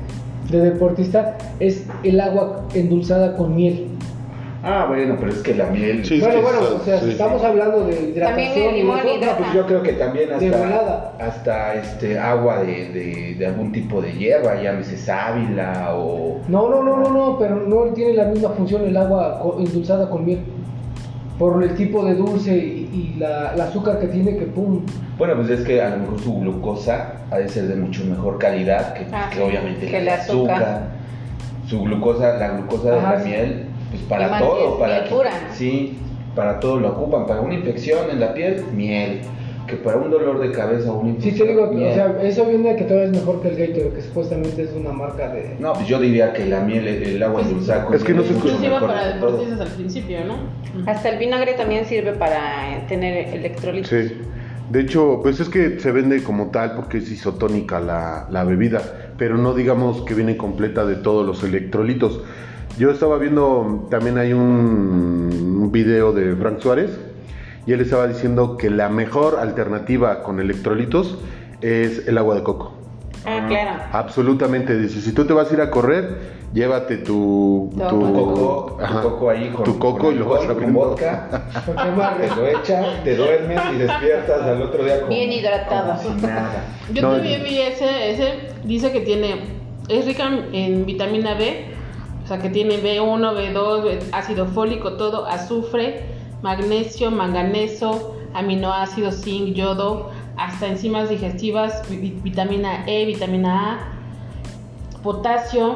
[0.54, 3.88] de deportista, es el agua endulzada con miel.
[4.66, 6.06] Ah, bueno, pero es que la miel.
[6.06, 7.48] Sí, bueno, bueno, o sea, sí, si estamos sí.
[7.48, 9.26] hablando de hidratación También el y limón hidrata.
[9.26, 14.02] No, pues yo creo que también hasta, hasta este agua de, de, de algún tipo
[14.02, 16.40] de hierba, llámese sábila o...
[16.48, 20.10] No, no, no, no, no, pero no tiene la misma función el agua co- endulzada
[20.10, 20.40] con miel.
[21.38, 24.82] Por el tipo de dulce y, y la, el azúcar que tiene que pum.
[25.18, 28.38] Bueno, pues es que a lo mejor su glucosa ha de ser de mucho mejor
[28.38, 30.56] calidad que, Ah, que obviamente que la el azúcar.
[30.64, 30.82] azúcar.
[31.68, 33.30] Su glucosa, la glucosa de la sí.
[33.30, 35.32] miel, pues para todo, para pura.
[35.52, 35.98] sí,
[36.36, 39.22] para todo lo ocupan, para una infección en la piel, miel,
[39.78, 41.48] que para un dolor de cabeza o una Sí, infección.
[41.48, 41.92] te digo, miel.
[41.92, 44.72] o sea, eso viene de que todavía es mejor que el Gatorade, que supuestamente es
[44.74, 45.56] una marca de...
[45.60, 48.74] No, pues yo diría que la miel, el, agua endulzada Es que no se Exclusiva
[48.80, 49.32] mejor para todo.
[49.32, 50.36] deportistas al principio, ¿no?
[50.92, 53.90] Hasta el vinagre también sirve para eh, tener electrolitos.
[53.90, 54.14] Sí.
[54.70, 58.82] De hecho, pues es que se vende como tal porque es isotónica la, la bebida,
[59.18, 62.22] pero no digamos que viene completa de todos los electrolitos.
[62.78, 64.40] Yo estaba viendo, también hay un,
[65.62, 66.98] un video de Frank Suárez
[67.66, 71.18] y él estaba diciendo que la mejor alternativa con electrolitos
[71.62, 72.74] es el agua de coco.
[73.26, 73.80] Ah, claro.
[73.94, 79.02] Absolutamente, dice, si tú te vas a ir a correr, llévate tu, Tu coco, tu
[79.02, 81.44] coco ahí con, tu coco con y lo vas alcohol, con vodka,
[82.20, 85.32] te lo echas, te duermes y despiertas al otro día como, Bien
[86.22, 86.66] nada.
[86.94, 88.34] Yo No, también vi ese, ese,
[88.66, 89.36] dice que tiene,
[89.88, 91.68] es rica en vitamina B,
[92.26, 99.56] o sea que tiene B1, B2, B- ácido fólico, todo, azufre, magnesio, manganeso, aminoácidos, zinc,
[99.56, 105.74] yodo, hasta enzimas digestivas, vi- vitamina E, vitamina A, potasio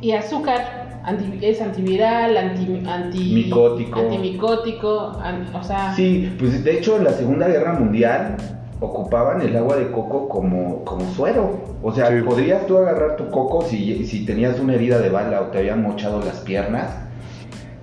[0.00, 0.82] y azúcar.
[1.06, 4.00] anti- es antiviral, anti, anti- Micótico.
[4.00, 8.36] antimicótico, an- o sea, Sí, pues de hecho en la Segunda Guerra Mundial
[8.80, 11.60] ocupaban el agua de coco como, como suero.
[11.82, 12.22] O sea, Sí.
[12.24, 15.82] podrías tú agarrar tu coco si, si tenías una herida de bala o te habían
[15.82, 16.88] mochado las piernas.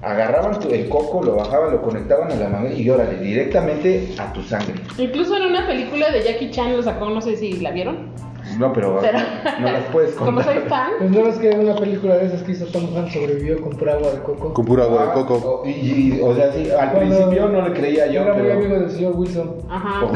[0.01, 4.41] Agarraban el coco, lo bajaban, lo conectaban a la manga y órale, directamente a tu
[4.41, 4.73] sangre.
[4.97, 8.09] Incluso en una película de Jackie Chan lo sacó, no sé si la vieron.
[8.57, 10.45] No, pero, Pero- no, no las puedes Como contar.
[10.55, 13.13] soy fan, Pues no es que en una película de esas que hizo Tom Hanks
[13.13, 14.53] sobrevivió con pura agua de coco.
[14.53, 15.35] Con pura agua de Ah, coco.
[15.63, 18.41] o- y, y- o sea, sí, al Cuando principio no le creía yo, Era muy
[18.41, 18.53] pero...
[18.59, 19.55] amigo del señor Wilson.
[19.69, 20.07] ajá.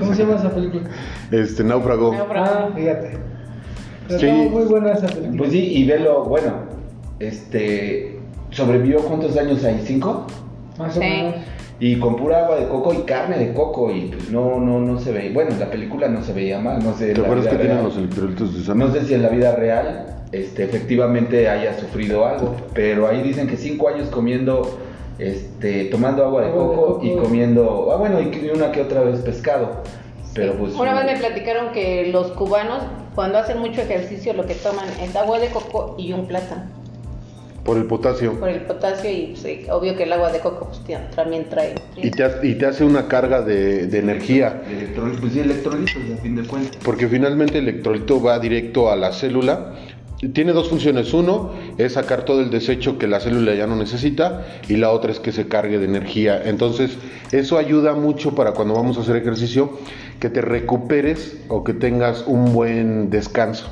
[0.00, 0.82] ¿Cómo se llama esa película?
[1.30, 2.12] Este, náufrago.
[2.34, 3.12] Ah, fíjate.
[4.08, 4.26] Pero Sí.
[4.26, 5.38] muy buena esa película.
[5.38, 6.52] Pues sí, y velo, bueno,
[7.20, 8.18] este,
[8.50, 10.26] sobrevivió cuántos años ahí, cinco,
[10.78, 11.34] Más o menos.
[11.78, 14.98] y con pura agua de coco y carne de coco, y pues no, no, no
[14.98, 17.82] se veía, bueno, la película no se veía mal, no sé, ¿Te acuerdas que tienen
[17.82, 19.00] los electrolitos de No sangre?
[19.00, 23.56] sé si en la vida real, este, efectivamente haya sufrido algo, pero ahí dicen que
[23.56, 24.78] cinco años comiendo,
[25.18, 27.06] este, tomando agua de Agua de coco, coco.
[27.06, 29.82] y comiendo, ah bueno, y que- una que otra vez pescado,
[30.34, 30.74] pero pues...
[30.74, 32.82] Una vez me platicaron que los cubanos,
[33.14, 36.62] cuando hacen mucho ejercicio, lo que toman es agua de coco y un plátano.
[37.64, 38.38] Por el potasio.
[38.40, 41.74] Por el potasio y pues, obvio que el agua de coco pues, tía- también trae.
[41.96, 44.62] Y te, ha- y te hace una carga de, de energía.
[44.68, 46.76] Electrolitos, pues sí, electrolitos a fin de cuentas.
[46.82, 49.74] Porque finalmente el electrolito va directo a la célula
[50.34, 51.14] tiene dos funciones.
[51.14, 55.12] Uno es sacar todo el desecho que la célula ya no necesita y la otra
[55.12, 56.42] es que se cargue de energía.
[56.44, 56.98] Entonces,
[57.32, 59.78] eso ayuda mucho para cuando vamos a hacer ejercicio,
[60.18, 63.70] que te recuperes o que tengas un buen descanso.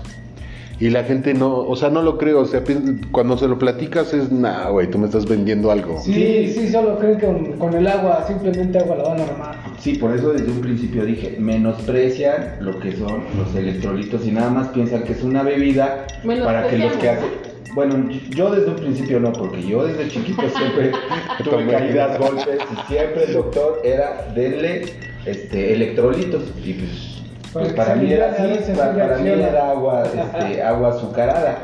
[0.81, 2.63] Y la gente no, o sea, no lo creo, o sea,
[3.11, 6.01] cuando se lo platicas es, nah, güey, tú me estás vendiendo algo.
[6.01, 9.57] Sí, sí, solo creen que con, con el agua, simplemente agua la van a armar.
[9.81, 14.51] Sí, por eso desde un principio dije, menosprecian lo que son los electrolitos y nada
[14.51, 16.07] más piensan que es una bebida
[16.45, 17.29] para que los que hacen...
[17.75, 20.93] Bueno, yo desde un principio no, porque yo desde chiquito siempre
[21.45, 24.83] tuve caídas, golpes y siempre el doctor era denle
[25.27, 27.18] este, electrolitos y pues,
[27.53, 29.49] pues para mí era así, para, para mí reacciona.
[29.49, 31.59] era agua, este, agua azucarada.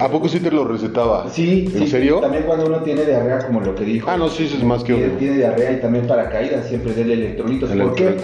[0.00, 1.28] ¿A poco sí te lo recetaba?
[1.28, 2.20] Sí, ¿En sí, serio?
[2.20, 4.08] También cuando uno tiene diarrea, como lo que dijo.
[4.08, 5.10] Ah, no, sí, eso es más que obvio.
[5.18, 7.68] tiene diarrea y también para caídas siempre denle electrolitos.
[7.70, 8.16] ¿Por qué?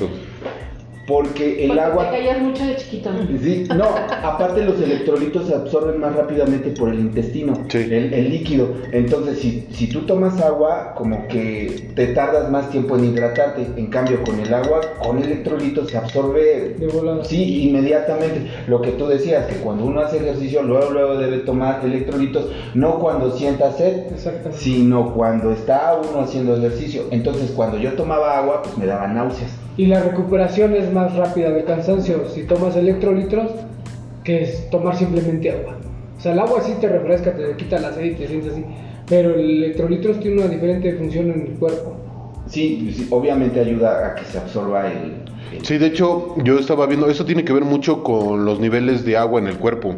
[1.06, 2.10] Porque el Porque agua...
[2.10, 3.10] te callas mucho de chiquito.
[3.12, 3.38] ¿no?
[3.38, 3.84] Sí, no,
[4.22, 7.78] aparte los electrolitos se absorben más rápidamente por el intestino, Sí.
[7.78, 8.68] el, el líquido.
[8.92, 13.66] Entonces, si, si tú tomas agua, como que te tardas más tiempo en hidratarte.
[13.76, 17.24] En cambio, con el agua, con electrolitos se absorbe, De volada.
[17.24, 18.50] sí, inmediatamente.
[18.66, 22.98] Lo que tú decías, que cuando uno hace ejercicio, luego, luego debe tomar electrolitos, no
[22.98, 24.58] cuando sienta sed, Exactamente.
[24.58, 27.02] sino cuando está uno haciendo ejercicio.
[27.10, 29.50] Entonces, cuando yo tomaba agua, pues me daba náuseas.
[29.76, 33.50] Y la recuperación es más rápida del cansancio si tomas electrolitos
[34.22, 35.76] que es tomar simplemente agua.
[36.16, 38.64] O sea, el agua sí te refresca, te quita la sed y te sientes así.
[39.06, 41.96] Pero el electrolitos tiene una diferente función en el cuerpo.
[42.46, 45.12] Sí, sí, obviamente ayuda a que se absorba el...
[45.58, 49.04] el- Sí, de hecho, yo estaba viendo, eso tiene que ver mucho con los niveles
[49.04, 49.94] de agua en el cuerpo,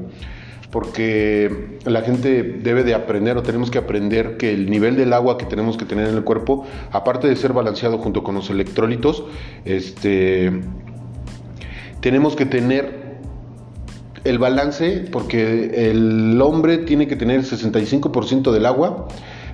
[0.70, 5.38] porque la gente debe de aprender o tenemos que aprender que el nivel del agua
[5.38, 9.24] que tenemos que tener en el cuerpo, aparte de ser balanceado junto con los electrolitos,
[9.64, 10.50] este,
[12.06, 13.16] tenemos que tener
[14.22, 19.08] el balance, porque el hombre tiene que tener 65% del agua,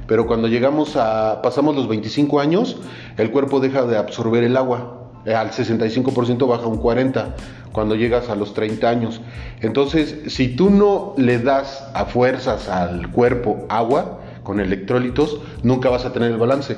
[0.07, 2.77] pero cuando llegamos a, pasamos los 25 años,
[3.17, 5.09] el cuerpo deja de absorber el agua.
[5.25, 7.25] Eh, Al 65% baja un 40%
[7.73, 9.23] cuando llegas a los 30 años.
[9.63, 16.05] Entonces, si tú no le das a fuerzas al cuerpo agua con electrolitos, nunca vas
[16.05, 16.77] a tener el balance.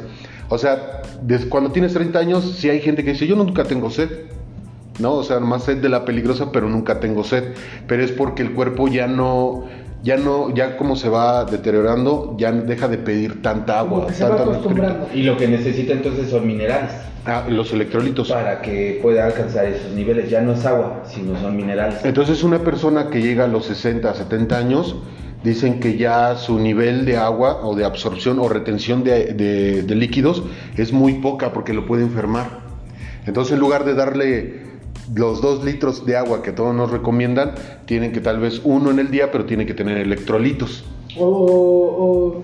[0.50, 1.02] O sea,
[1.48, 4.08] cuando tienes 30 años, si hay gente que dice, yo nunca tengo sed.
[4.98, 5.12] ¿No?
[5.14, 7.54] O sea, más sed de la peligrosa, pero nunca tengo sed.
[7.86, 9.64] Pero es porque el cuerpo ya no,
[10.02, 14.06] ya no, ya como se va deteriorando, ya deja de pedir tanta Como agua.
[14.08, 15.08] que se va tanta acostumbrando.
[15.14, 16.90] Y lo que necesita entonces son minerales
[17.26, 18.28] Ah, los electrolitos.
[18.30, 20.28] para que pueda alcanzar esos niveles.
[20.28, 22.04] Ya no es agua, sino son minerales.
[22.04, 24.96] Entonces una persona que llega a los 60, 70 años,
[25.42, 29.94] dicen que ya su nivel de agua o de absorción o retención de, de- de
[29.94, 30.42] líquidos
[30.76, 32.60] es muy poca porque lo puede enfermar.
[33.26, 34.60] Entonces en lugar de darle
[35.14, 37.52] los dos litros de agua que todos nos recomiendan,
[37.86, 40.84] tienen que tal vez uno en el día, pero tiene que tener electrolitos.
[41.18, 42.42] O, o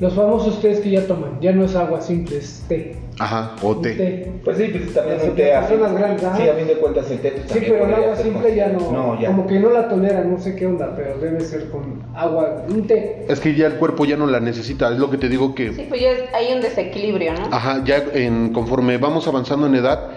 [0.00, 1.38] los famosos tés que ya toman.
[1.40, 2.96] Ya no es agua simple, es té.
[3.18, 4.32] Ajá, o té.
[4.42, 6.36] Pues sí, pues también un té personas grandes, ajá.
[6.38, 8.90] Sí, a fin de cuentas el té pues, Sí, pero el agua simple ya no,
[8.90, 9.28] No, ya.
[9.28, 12.86] Como que no la toleran, no sé qué onda, pero debe ser con agua, un
[12.86, 13.26] té.
[13.28, 15.72] Es que ya el cuerpo ya no la necesita, es lo que te digo que...
[15.74, 17.54] Sí, pues ya es- hay un desequilibrio, ¿no?
[17.54, 20.08] Ajá, ya en, conforme vamos avanzando en edad,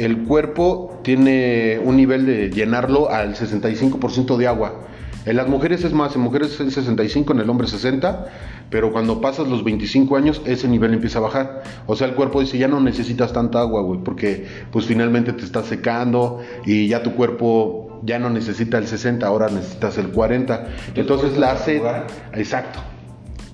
[0.00, 4.86] el cuerpo tiene un nivel de llenarlo al 65% de agua.
[5.26, 8.26] En las mujeres es más, en mujeres es 65, en el hombre 60,
[8.70, 11.62] pero cuando pasas los 25 años ese nivel empieza a bajar.
[11.86, 15.44] O sea, el cuerpo dice, ya no necesitas tanta agua, güey, porque pues finalmente te
[15.44, 20.68] estás secando y ya tu cuerpo ya no necesita el 60, ahora necesitas el 40.
[20.94, 22.06] Entonces la jugar.
[22.32, 22.78] Exacto.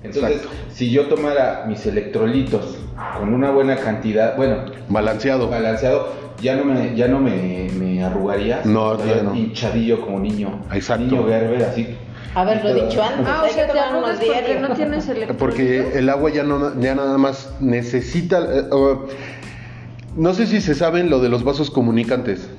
[0.03, 0.49] Entonces, Exacto.
[0.73, 2.77] si yo tomara mis electrolitos
[3.17, 4.57] con una buena cantidad, bueno,
[4.89, 5.49] Balanceado.
[5.49, 6.07] balanceado,
[6.41, 8.61] ya no me, ya no me, me arrugaría.
[8.65, 9.35] No, ya no.
[9.35, 10.61] hinchadillo como niño.
[10.73, 11.03] Exacto.
[11.05, 11.95] Niño Gerber, así.
[12.35, 13.25] Haberlo dicho antes.
[13.27, 15.37] Ah, o hay sea, que te tomar unos arrugas porque no tienes electrolitos.
[15.37, 18.39] Porque el agua ya, no, ya nada más necesita...
[18.41, 18.65] eh,
[20.15, 22.49] no sé si se saben lo de los vasos comunicantes.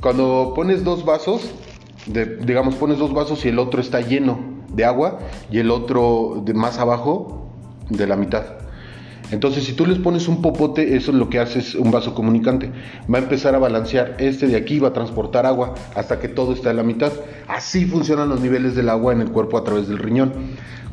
[0.00, 1.52] Cuando pones dos vasos,
[2.06, 5.18] de- digamos, pones dos vasos y el otro está lleno de agua
[5.50, 7.48] y el otro de más abajo
[7.90, 8.44] de la mitad.
[9.34, 12.14] Entonces, si tú les pones un popote, eso es lo que hace es un vaso
[12.14, 12.70] comunicante.
[13.12, 14.14] Va a empezar a balancear.
[14.18, 17.12] Este de aquí va a transportar agua hasta que todo está en la mitad.
[17.48, 20.32] Así funcionan los niveles del agua en el cuerpo a través del riñón.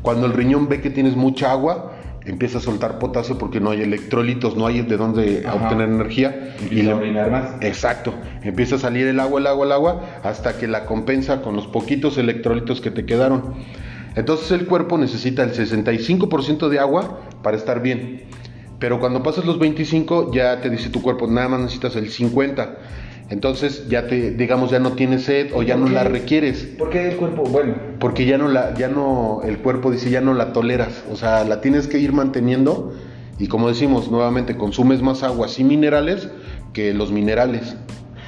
[0.02, 1.92] Cuando el riñón ve que tienes mucha agua,
[2.24, 5.56] empieza a soltar potasio porque no hay electrolitos, no hay de dónde Ajá.
[5.56, 6.54] obtener energía.
[6.60, 7.50] Empieza le- a orinar más.
[7.60, 8.12] Exacto.
[8.42, 11.66] Empieza a salir el agua, el agua, el agua, hasta que la compensa con los
[11.68, 13.54] poquitos electrolitos que te quedaron.
[14.14, 18.22] Entonces el cuerpo necesita el 65% de agua para estar bien.
[18.78, 22.78] Pero cuando pasas los 25 ya te dice tu cuerpo, nada más necesitas el 50.
[23.30, 25.94] Entonces ya te, digamos, ya no tienes sed o ya no ¿Por qué?
[25.94, 26.68] la requieres.
[26.78, 30.34] Porque el cuerpo, bueno, Porque ya no la, ya no, el cuerpo dice ya no
[30.34, 31.04] la toleras.
[31.10, 32.92] O sea, la tienes que ir manteniendo.
[33.38, 36.28] Y como decimos, nuevamente consumes más aguas y minerales
[36.72, 37.76] que los minerales.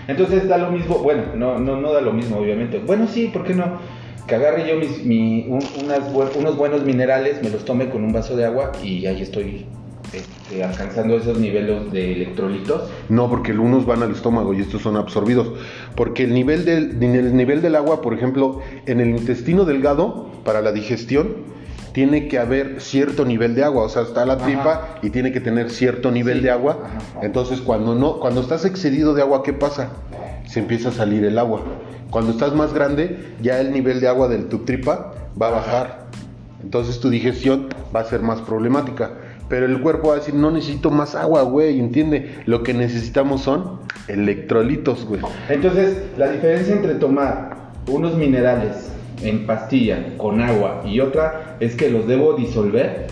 [0.08, 2.78] entonces da lo mismo, bueno, no, no, no da lo mismo, obviamente.
[2.78, 3.78] Bueno, sí, ¿por qué no?
[4.26, 8.02] Que agarre yo mis, mi, un- unas bue- unos buenos minerales, me los tome con
[8.04, 9.66] un vaso de agua y ahí estoy
[10.14, 12.88] este, alcanzando esos niveles de electrolitos.
[13.10, 15.48] No, porque unos van al estómago y estos son absorbidos.
[15.94, 20.62] Porque el nivel del, el nivel del agua, por ejemplo, en el intestino delgado, para
[20.62, 21.52] la digestión,
[21.92, 23.84] tiene que haber cierto nivel de agua.
[23.84, 24.46] O sea, está la Ajá.
[24.46, 26.44] tripa y tiene que tener cierto nivel Sí.
[26.44, 26.78] de agua.
[26.82, 27.20] Ajá.
[27.26, 29.90] Entonces, cuando no, cuando estás excedido de agua, ¿qué pasa?
[30.46, 31.62] Se empieza a salir el agua.
[32.14, 36.06] Cuando estás más grande, ya el nivel de agua de tu tripa va a bajar.
[36.62, 39.10] Entonces tu digestión va a ser más problemática.
[39.48, 42.36] Pero el cuerpo va a decir, no necesito más agua, güey, ¿entiende?
[42.46, 45.22] Lo que necesitamos son electrolitos, güey.
[45.48, 47.56] Entonces, la diferencia entre tomar
[47.88, 53.08] unos minerales en pastilla con agua y otra es que los debo disolver.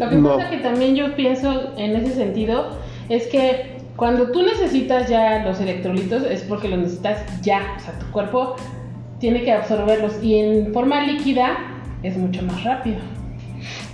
[0.00, 0.36] Lo que No.
[0.38, 2.70] pasa que también yo pienso en ese sentido
[3.08, 3.69] es que
[4.00, 8.56] cuando tú necesitas ya los electrolitos es porque los necesitas ya, o sea, tu cuerpo
[9.18, 11.58] tiene que absorberlos y en forma líquida
[12.02, 12.96] es mucho más rápido.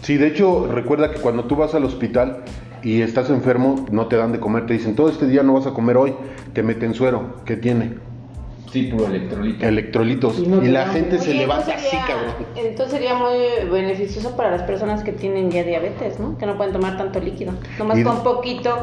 [0.02, 2.44] Sí, de hecho, recuerda que cuando tú vas al hospital
[2.84, 5.66] y estás enfermo, no te dan de comer, te dicen, todo este día no vas
[5.66, 6.14] a comer hoy,
[6.52, 7.94] te meten suero, ¿qué tiene?
[8.70, 9.66] Sí, puro electrolito.
[9.66, 10.38] Electrolitos.
[10.38, 12.34] Y no Y te la gente se levanta entonces así, sería- cabrón.
[12.54, 16.38] Entonces sería muy beneficioso para las personas que tienen ya diabetes, ¿no?
[16.38, 17.54] Que no pueden tomar tanto líquido.
[17.76, 18.76] Nomás Y- con poquito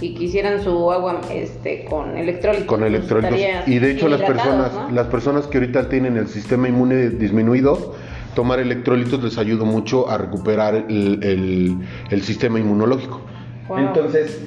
[0.00, 2.66] y quisieran su agua este con electrólitos.
[2.66, 3.38] con electrolitos.
[3.66, 4.90] Y de hecho las personas, ¿no?
[4.90, 7.94] las personas que ahorita tienen el sistema inmune disminuido,
[8.34, 11.76] tomar electrolitos les ayuda mucho a recuperar el, el-
[12.10, 13.20] el sistema inmunológico.
[13.68, 13.78] Wow.
[13.78, 14.40] Entonces,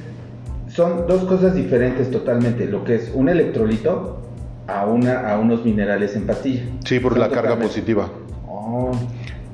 [0.68, 2.66] son dos cosas diferentes totalmente.
[2.68, 4.22] Lo que es un electrolito
[4.68, 6.62] a, una, a unos minerales en pastilla.
[6.86, 8.08] Sí, por Son la carga positiva.
[8.48, 8.92] Oh,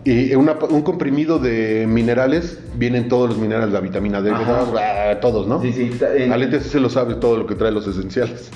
[0.06, 5.48] Y una- un comprimido de minerales, vienen todos los minerales, la vitamina D, ah, todos,
[5.48, 5.62] ¿no?
[5.64, 8.52] Sí, sí, en- Alete sí se lo sabe todo lo que trae los esenciales.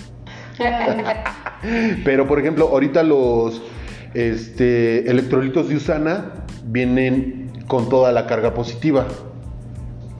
[2.06, 3.62] Pero por ejemplo, ahorita los
[4.14, 9.08] este, electrolitos de Usana vienen con toda la carga positiva.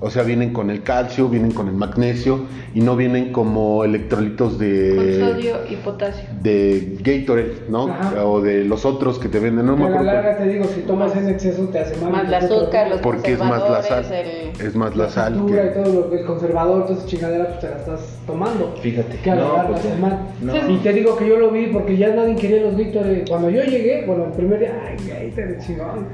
[0.02, 4.52] O sea, vienen con el calcio, vienen con el magnesio y no vienen como electrolitos
[4.54, 6.24] Con de, sodio y potasio.
[6.42, 7.90] de Gatorade, ¿no?
[7.90, 8.26] Ajá.
[8.26, 10.06] O de los otros que te venden, no a me la acuerdo.
[10.06, 12.14] larga te digo, si tomas en exceso te hace mal.
[12.14, 14.06] Más el Te azúcar, los Porque es más la sal.
[14.14, 15.34] el- Es más la sal.
[15.36, 18.00] factura y que- todo lo que el conservador, toda esa chingadera, pues te la estás
[18.26, 18.76] tomando.
[18.82, 19.18] Fíjate.
[19.18, 20.20] Que a la No, larga pues, hace mal.
[20.42, 20.70] no.
[20.72, 23.26] Y te digo que yo lo vi porque ya nadie quería los Gatorade.
[23.28, 26.08] Cuando yo llegué, bueno, el primer día, ay, Gatorade, chingón.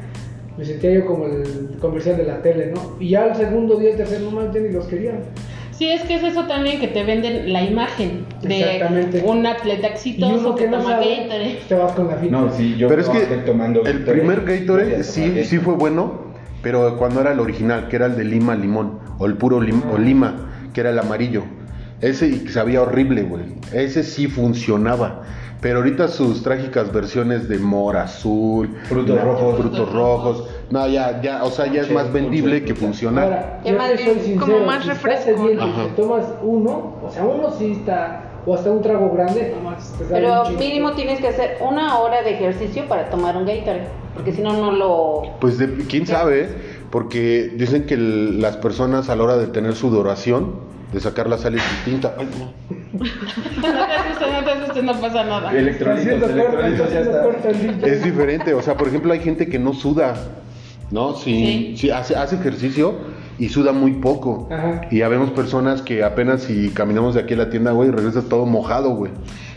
[0.57, 2.95] Me sentía yo como el comercial de la tele, ¿no?
[2.99, 5.19] Y ya el segundo día, el tercer, no más, ya ni los querían.
[5.71, 9.91] Sí, es que es eso también que te venden la imagen de un atleta Y
[9.91, 11.49] exitoso uno que que no toma sabe, Gatorade.
[11.55, 12.37] pues te vas con la finta.
[12.39, 16.33] No, sí, yo Pero es que tomando el Gatorade, primer Gatorade sí, sí fue bueno,
[16.63, 19.83] pero cuando era el original, que era el de lima limón, o el puro lim-
[19.91, 21.43] o lima, que era el amarillo.
[22.05, 23.43] Ese y sabía horrible, güey.
[23.73, 25.23] Ese sí funcionaba.
[25.61, 29.57] Pero ahorita sus trágicas versiones de mora azul, Frutos rojos.
[29.57, 32.75] frutos rojos, no, ya, ya, o sea, ya es más vendible que.
[33.23, 33.91] Ahora, Ya más
[34.39, 35.49] como más refresco,
[35.95, 39.55] tomas uno, o sea, uno sí está, o hasta un trago grande,
[40.11, 44.41] Pero mínimo tienes que hacer una hora de ejercicio para tomar un Gatorade, porque si
[44.43, 45.23] no, no lo...
[45.39, 46.49] Pues de, quién sabe,
[46.91, 51.37] porque dicen que el- las personas a la hora de tener sudoración, de sacar la
[51.37, 52.15] sal es distinta.
[52.17, 52.53] Ay, no.
[52.95, 55.51] No te asustes, no te asustes, no pasa nada.
[55.53, 56.31] Electrolitos,
[56.91, 57.87] ya está.
[57.87, 60.15] Es diferente, o sea, por ejemplo, hay gente que no suda,
[60.91, 61.15] ¿no?
[61.15, 61.77] Si, Sí.
[61.77, 62.95] si hace, hace ejercicio
[63.37, 64.47] y suda muy poco.
[64.49, 64.87] Ajá.
[64.89, 68.45] Y habemos personas que apenas si caminamos de aquí a la tienda, güey, regresas todo
[68.45, 69.11] mojado, güey.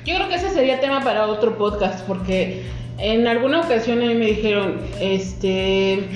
[0.04, 2.64] Yo creo que ese sería tema para otro podcast, porque
[2.98, 6.08] en alguna ocasión a mí me dijeron, este,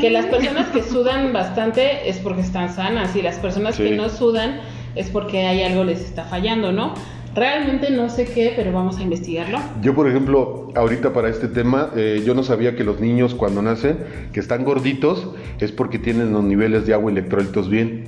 [0.00, 3.84] que las personas que sudan bastante es porque están sanas y las personas Sí.
[3.84, 4.60] que no sudan
[4.94, 6.94] es porque hay algo les está fallando, ¿no?
[7.34, 9.58] Realmente no sé qué, pero vamos a investigarlo.
[9.82, 13.62] Yo, por ejemplo, ahorita para este tema, eh, yo no sabía que los niños cuando
[13.62, 13.98] nacen,
[14.32, 15.28] que están gorditos,
[15.60, 18.06] es porque tienen los niveles de agua y electrolitos bien.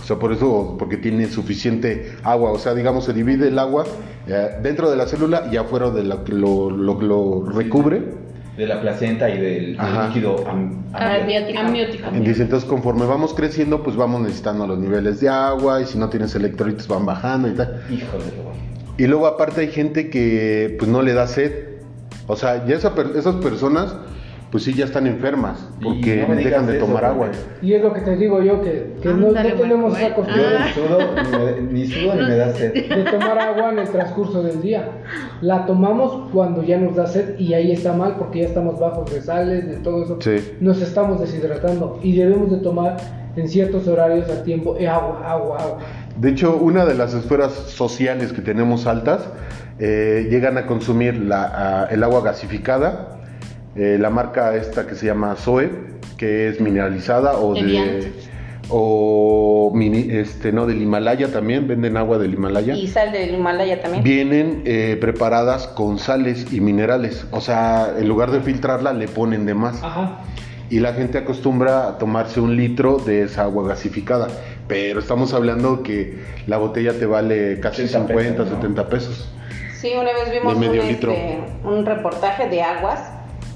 [0.00, 2.52] O sea, por eso, porque tienen suficiente agua.
[2.52, 3.84] O sea, digamos, se divide el agua
[4.28, 8.02] eh, dentro de la célula y afuera de la, lo, lo, lo recubre.
[8.56, 11.58] De la placenta y del, líquido am- Amniótico.
[11.58, 12.10] Amniótico.
[12.20, 16.10] Dice, entonces conforme vamos creciendo, pues vamos necesitando los niveles de agua y si no
[16.10, 17.80] tienes electrolitos van bajando y tal.
[17.90, 18.52] Híjole, güey.
[18.98, 21.52] Y luego aparte hay gente que pues no le da sed.
[22.26, 23.96] O sea, ya esa per- esas personas
[24.52, 27.30] pues sí ya están enfermas porque no dejan de eso, tomar agua.
[27.62, 30.72] Y es lo que te digo yo, que, que no, no tenemos esa costumbre ni
[30.74, 32.72] sudo, ni, me, ni sudo ni me da sed.
[32.74, 34.88] de tomar agua en el transcurso del día.
[35.40, 39.10] La tomamos cuando ya nos da sed y ahí está mal porque ya estamos bajos
[39.10, 40.18] de sales, de todo eso.
[40.20, 40.54] Sí.
[40.60, 42.98] Nos estamos deshidratando y debemos de tomar
[43.34, 45.78] en ciertos horarios a tiempo agua, agua, agua.
[46.18, 49.22] De hecho, una de las esferas sociales que tenemos altas
[49.78, 53.21] eh, llegan a consumir la, a- el agua gasificada,
[53.76, 55.70] eh, la marca esta que se llama Zoe,
[56.16, 57.84] que es mineralizada o Evian.
[58.00, 58.12] de
[58.74, 62.74] o mini- este no del Himalaya también venden agua del Himalaya.
[62.74, 64.02] Y sal del Himalaya también.
[64.04, 69.46] Vienen eh, preparadas con sales y minerales, o sea, en lugar de filtrarla le ponen
[69.46, 69.82] de más.
[69.82, 70.20] Ajá.
[70.70, 74.28] Y la gente acostumbra a tomarse un litro de esa agua gasificada.
[74.68, 78.56] Pero estamos hablando que la botella te vale casi 80 50, pesos, ¿no?
[78.62, 79.28] 70 pesos.
[79.74, 81.12] Sí, una vez vimos De medio un, litro.
[81.12, 83.00] este, un reportaje de aguas,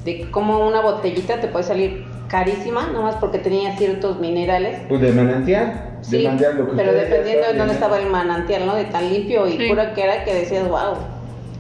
[0.06, 4.78] de cómo una botellita te puede salir carísima, nomás porque tenía ciertos minerales.
[4.88, 5.98] Pues de manantial.
[5.98, 8.74] De Sí, manantial, lo que pero dependiendo de dónde estaba el manantial, ¿no?
[8.74, 9.68] De tan limpio y Sí.
[9.68, 10.94] puro que era que decías, wow,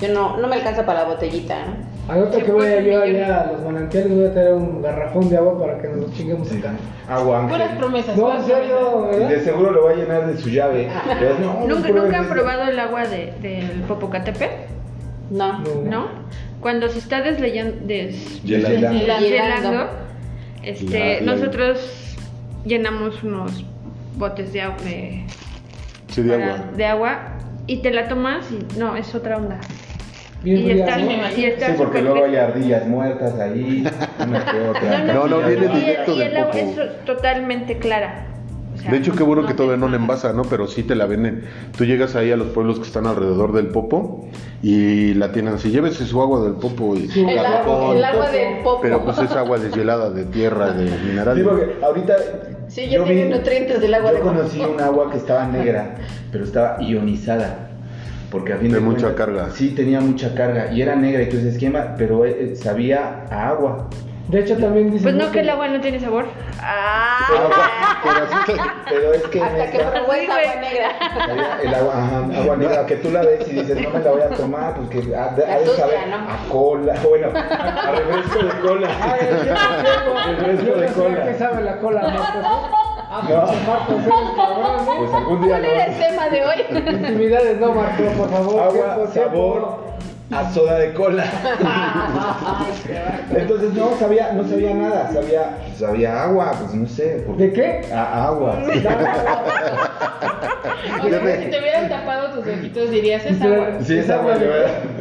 [0.00, 1.96] yo no, no me alcanza para la botellita, ¿no?
[2.12, 5.28] Al otro que vaya pues, yo allá a los manantiales voy a traer un garrafón
[5.28, 6.58] de agua para que nos lo chinguemos Sí.
[6.58, 6.70] acá.
[7.08, 7.48] Agua.
[7.48, 8.16] Puras promesas.
[8.16, 9.08] No, en serio.
[9.10, 9.28] ¿verdad?
[9.28, 10.88] De seguro lo va a llenar de su llave.
[11.18, 12.34] Pero no, no ¿Nunca, nunca han esto.
[12.34, 14.54] probado el agua de, del Popocatépetl?
[15.30, 15.58] No.
[15.58, 15.82] No.
[15.84, 16.06] ¿No?
[16.60, 19.90] Cuando se está desleyendo, des, deshielando,
[20.62, 22.16] este, La- la- nosotros
[22.64, 23.64] llenamos unos
[24.16, 25.24] botes de agua, de,
[26.08, 26.64] Sí, de para- agua.
[26.76, 27.18] de agua
[27.66, 29.58] y te la tomas y no, es otra onda.
[30.42, 31.10] Bien y está, ¿no?
[31.36, 33.84] y está Sí, porque luego hay ardillas muertas ahí.
[34.26, 35.04] Una que otra.
[35.04, 38.26] No, no, y- viene y- directo y del el agua es totalmente clara.
[38.76, 40.42] O sea, De hecho, qué bueno que todavía no la envasa, ¿no?
[40.42, 41.44] Pero sí te la venden.
[41.76, 44.28] Tú llegas ahí a los pueblos que están alrededor del Popo
[44.62, 45.70] y la tienen así.
[45.70, 48.80] Llévese su agua del Popo y Sí, El, la agua- el agua del popo.
[48.82, 51.36] Pero pues es agua deshielada de tierra, de mineral.
[51.36, 52.14] Sí, porque ahorita.
[52.68, 55.94] Sí, ya yo tiene nutrientes del agua Yo de conocí un agua que estaba negra,
[56.32, 57.70] pero estaba ionizada.
[58.30, 59.50] Porque a fin De de, mucha carga.
[59.50, 62.56] Sí, tenía mucha carga y era negra y tú dices, ¿qué ma-?" Pero eh, eh,
[62.56, 63.88] sabía a agua.
[64.28, 66.26] De hecho, también dicen Pues no, que el agua no tiene sabor.
[67.28, 67.48] Pero,
[68.02, 69.40] pero así- pero es que.
[69.42, 70.26] Hasta que Sí, güey.
[70.26, 70.90] agua negra.
[71.62, 74.22] el agua, ajá, agua negra, que tú la ves y dices, no me la voy
[74.22, 76.16] a tomar, pues que ha de, ha de sucia, saber ¿no?
[76.16, 78.88] a cola, bueno, a refresco de cola.
[79.00, 81.22] Ay, yo no El sé, resto yo de no cola.
[81.22, 82.26] a qué sabe la cola, Marcos.
[83.08, 83.46] Ah, No.
[83.46, 84.94] pinche Marcos, eres cabrón, ¿eh?
[84.98, 86.64] Pues algún día ¿Cuál era el tema de hoy?
[86.94, 88.60] Intimidades, no, Marcos, por favor.
[88.60, 89.82] Agua, tiempo, tiempo.
[90.30, 91.24] A soda de cola.
[93.36, 97.22] Entonces no sabía, no sabía nada, sabía, sabía agua, pues no sé.
[97.26, 97.82] por- ¿De qué?
[97.92, 98.58] A agua.
[101.02, 103.68] O sea, si te hubieran tapado tus ojitos dirías es agua.
[103.82, 104.46] Sí, es agua de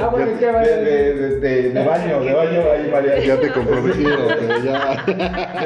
[0.02, 3.20] ¿Agua de qué va a de, de, de, de- de baño, de baño ahí María.
[3.20, 5.04] Ya te comprometieron, pero ya.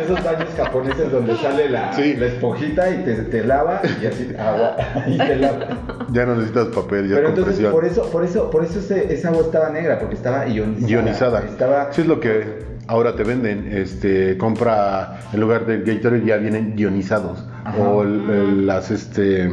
[0.01, 2.15] Esos baños japoneses donde sale la, Sí.
[2.15, 4.75] la esponjita y te, te lava y así agua
[5.07, 5.67] y te lava.
[6.11, 9.29] Ya no necesitas papel, ya Pero entonces por eso, por eso, por eso ese- esa
[9.29, 10.89] agua estaba negra, porque estaba ionizada.
[10.91, 11.39] Ionizada.
[11.47, 13.67] Estaba Sí, es lo que ahora te venden.
[13.71, 17.45] Este, compra en lugar del Gatorade ya vienen ionizados.
[17.65, 17.77] Ajá.
[17.77, 19.51] O el- el- las, este,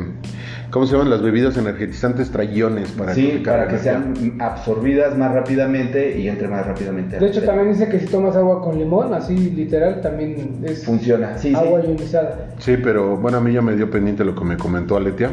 [0.71, 1.11] ¿cómo se llaman?
[1.11, 6.49] Las bebidas energetizantes traen iones para sí, para que sean absorbidas más rápidamente y entre
[6.49, 7.19] más rápidamente.
[7.19, 11.37] De hecho, también dice que si tomas agua con limón, así literal, también es funciona.
[11.37, 11.89] Sí, agua sí.
[11.89, 12.47] ionizada.
[12.59, 15.31] Sí, pero bueno, a mí ya me dio pendiente lo que me comentó Aletia,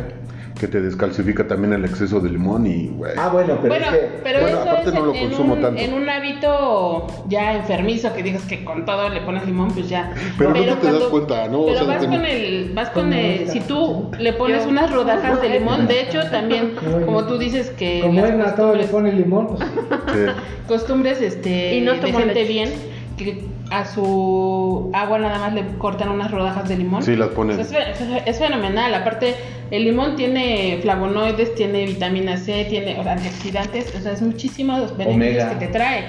[0.60, 3.14] que te descalcifica también el exceso de limón y, güey.
[3.18, 5.28] Ah, bueno, pero Bueno, es que pero bueno, eso aparte es no en, lo en
[5.30, 5.82] consumo un, tanto.
[5.82, 10.14] en un hábito ya enfermizo que digas que con todo le pones limón, pues ya.
[10.38, 11.62] Pero no te das cuenta, ¿no?
[11.62, 14.64] O Pero sea, vas te- con el, vas con Con el, si tú le pones
[14.64, 16.76] Yo- unas rodajas de limón, de hecho también,
[17.06, 19.60] como tú dices que Como a todo le pone limón, pues
[20.14, 20.32] Sí.
[20.68, 22.70] costumbres este Y no de gente bien,
[23.18, 27.02] que a su agua nada más le cortan unas rodajas de limón.
[27.04, 27.60] Sí, las ponen.
[27.60, 28.94] Es, fe- es- es fenomenal.
[28.94, 29.36] Aparte,
[29.72, 34.96] el limón tiene flavonoides, tiene vitamina C, tiene o sea, antioxidantes, o sea, es muchísimos
[34.98, 35.60] beneficios Omega.
[35.60, 36.04] que te trae.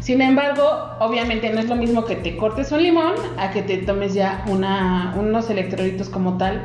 [0.00, 0.62] Sin embargo,
[1.00, 4.44] obviamente no es lo mismo que te cortes un limón a que te tomes ya
[4.48, 6.62] una, unos electrolitos como tal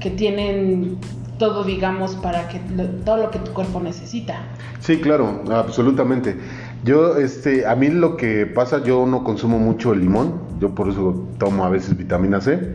[0.00, 0.96] que tienen
[1.38, 4.36] todo, digamos, para que lo- todo lo que tu cuerpo necesita.
[4.80, 6.36] Sí, claro, absolutamente.
[6.84, 10.88] Yo, este, a mí lo que pasa, yo no consumo mucho el limón, yo por
[10.90, 12.74] eso tomo a veces vitamina C,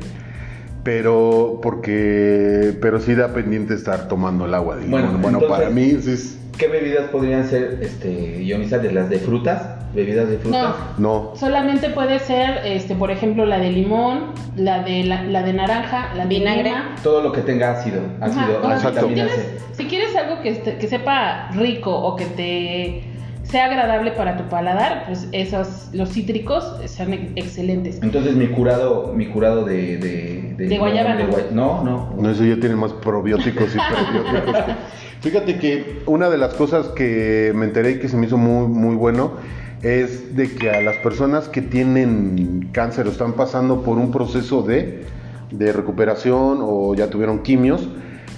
[0.84, 5.02] pero porque, pero sí da pendiente estar tomando el agua de limón.
[5.02, 8.94] Bueno, Bueno, entonces- para mí sí es, ¿qué bebidas podrían ser este, ionizantes?
[8.94, 9.76] ¿Las de frutas?
[9.94, 10.76] ¿Bebidas de frutas?
[11.00, 15.54] no, Solamente puede ser, este, por ejemplo, la de limón, la de la, la de
[15.54, 16.64] naranja, la de Vinagre.
[16.66, 16.96] lima.
[17.04, 19.08] Todo lo que tenga ácido, ácido, Ajá, o sea, Exacto.
[19.08, 23.04] si, quieres, si quieres algo que, este- que sepa rico o que te
[23.50, 28.00] sea agradable para tu paladar, pues esos, los cítricos son ex- excelentes.
[28.04, 29.98] Entonces mi curado, mi curado de...
[29.98, 31.32] De, De guayaba, de ¿no?
[31.32, 32.14] guay- no, no.
[32.18, 33.78] No, eso ya tiene más probióticos y
[34.22, 34.76] prebióticos.
[35.22, 38.68] Fíjate que una de las cosas que me enteré y que se me hizo muy,
[38.68, 39.34] muy bueno
[39.82, 44.62] es de que a las personas que tienen cáncer o están pasando por un proceso
[44.62, 45.06] de,
[45.52, 47.88] de recuperación o ya tuvieron quimios,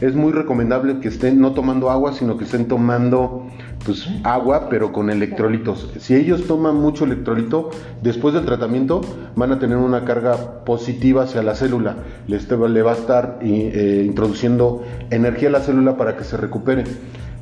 [0.02, 3.48] es muy recomendable que estén no tomando agua, sino que estén tomando
[3.86, 5.90] pues agua, pero con electrolitos.
[6.00, 7.70] Si ellos toman mucho electrolito,
[8.02, 9.02] después del tratamiento
[9.36, 11.96] van a tener una carga positiva hacia la célula.
[12.28, 16.36] Le, este- le va a estar eh, introduciendo energía a la célula para que se
[16.38, 16.84] recupere,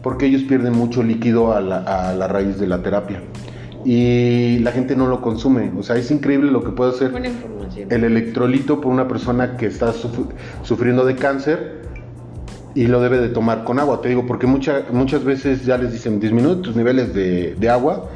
[0.03, 1.77] porque ellos pierden mucho líquido a la,
[2.09, 3.21] a la raíz de la terapia.
[3.85, 5.71] Y la gente no lo consume.
[5.77, 7.11] O sea, es increíble lo que puede hacer
[7.89, 10.27] el electrolito por una persona que está suf-
[10.63, 11.79] sufriendo de cáncer
[12.75, 14.01] y lo debe de tomar con agua.
[14.01, 18.07] Te digo, porque mucha- muchas veces ya les dicen disminuye tus niveles de, de agua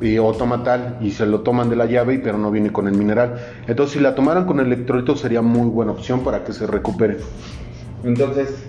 [0.00, 2.70] y, o toma tal y se lo toman de la llave, y- pero no viene
[2.72, 3.36] con el mineral.
[3.68, 7.18] Entonces, si la tomaran con electrolito sería muy buena opción para que se recupere.
[8.04, 8.64] Entonces,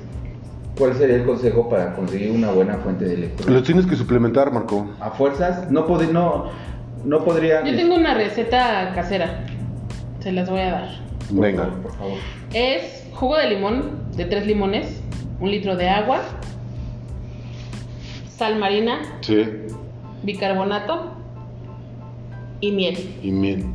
[0.77, 3.53] ¿cuál sería el consejo para conseguir una buena fuente de electrolitos?
[3.53, 4.87] Los tienes que suplementar, Marco.
[4.99, 6.45] A fuerzas, no, pod- no,
[7.03, 7.65] no podrían...
[7.65, 9.45] Yo tengo una receta casera,
[10.19, 10.89] se las voy a dar.
[11.31, 11.69] Venga.
[11.81, 12.17] por favor.
[12.53, 15.01] Es jugo de limón, de tres limones,
[15.39, 16.19] un litro de agua,
[18.37, 19.45] sal marina, Sí.
[20.23, 21.13] bicarbonato
[22.59, 23.15] y miel.
[23.21, 23.65] Y miel.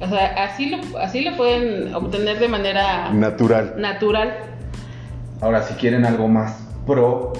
[0.00, 3.74] O sea, así lo, así lo pueden obtener de manera Natural.
[3.76, 4.34] natural.
[5.40, 7.32] Ahora, si quieren algo más pro,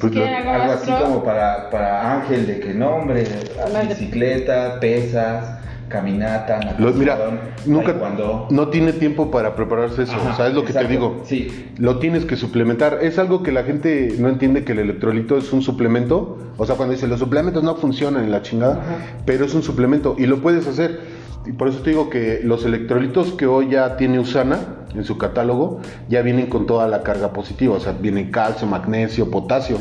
[0.00, 3.24] Pues algo así pro, como para, para Ángel, de que no, hombre,
[3.72, 5.59] Más de- bicicleta, pesas,
[5.90, 7.18] caminata, Lo- mira,
[7.66, 8.46] nunca taekwondo.
[8.50, 10.14] no tiene tiempo para prepararse eso.
[10.14, 11.20] Ajá, o sea, es lo que te digo.
[11.24, 12.98] Sí, Lo tienes que suplementar.
[13.02, 16.38] Es algo que la gente no entiende que el electrolito es un suplemento.
[16.56, 18.96] O sea, cuando dice los suplementos no funcionan en la chingada, Ajá.
[19.26, 21.00] pero es un suplemento y lo puedes hacer.
[21.46, 24.58] Y por eso te digo que los electrolitos que hoy ya tiene Usana
[24.94, 27.74] en su catálogo ya vienen con toda la carga positiva.
[27.74, 29.78] O sea, vienen calcio, magnesio, potasio.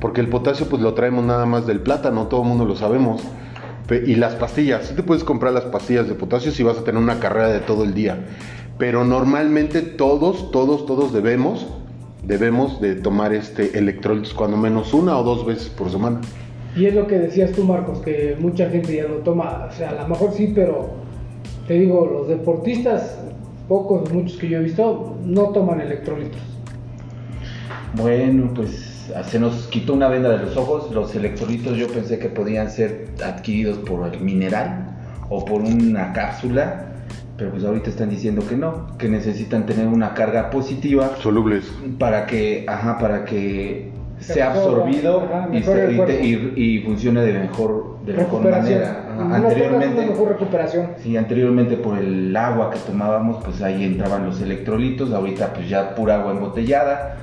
[0.00, 3.22] Porque el potasio pues lo traemos nada más del plátano, todo el mundo lo sabemos.
[3.90, 7.02] Y las pastillas, sí te puedes comprar las pastillas de potasio si vas a tener
[7.02, 8.24] una carrera de todo el día.
[8.78, 11.66] Pero normalmente todos, todos, todos debemos,
[12.24, 16.20] debemos de tomar este electrolitos cuando menos una o dos veces por semana.
[16.74, 19.90] Y es lo que decías tú, Marcos, que mucha gente ya lo toma, o sea,
[19.90, 20.90] a lo mejor sí, pero
[21.66, 23.18] te digo, los deportistas,
[23.68, 26.40] pocos, muchos que yo he visto, no toman electrolitos.
[27.94, 28.91] bueno, pues
[29.28, 30.92] se nos quitó una venda de los ojos.
[30.92, 34.86] Los electrolitos yo pensé que podían ser adquiridos por el mineral
[35.28, 36.86] o por una cápsula,
[37.36, 41.64] pero pues ahorita están diciendo que no, que necesitan tener una carga positiva Solubles.
[41.98, 43.90] para que, ajá, para que
[44.20, 48.42] Se sea absorbido ajá, y, se- y te- y- y funcione de mejor, de mejor
[48.42, 48.80] recuperación.
[48.80, 49.06] manera.
[49.18, 50.86] Ajá, Anteriormente, mejor recuperación.
[51.02, 55.94] Sí, anteriormente por el agua que tomábamos, pues ahí entraban los electrolitos, ahorita pues ya
[55.94, 57.16] pura agua embotellada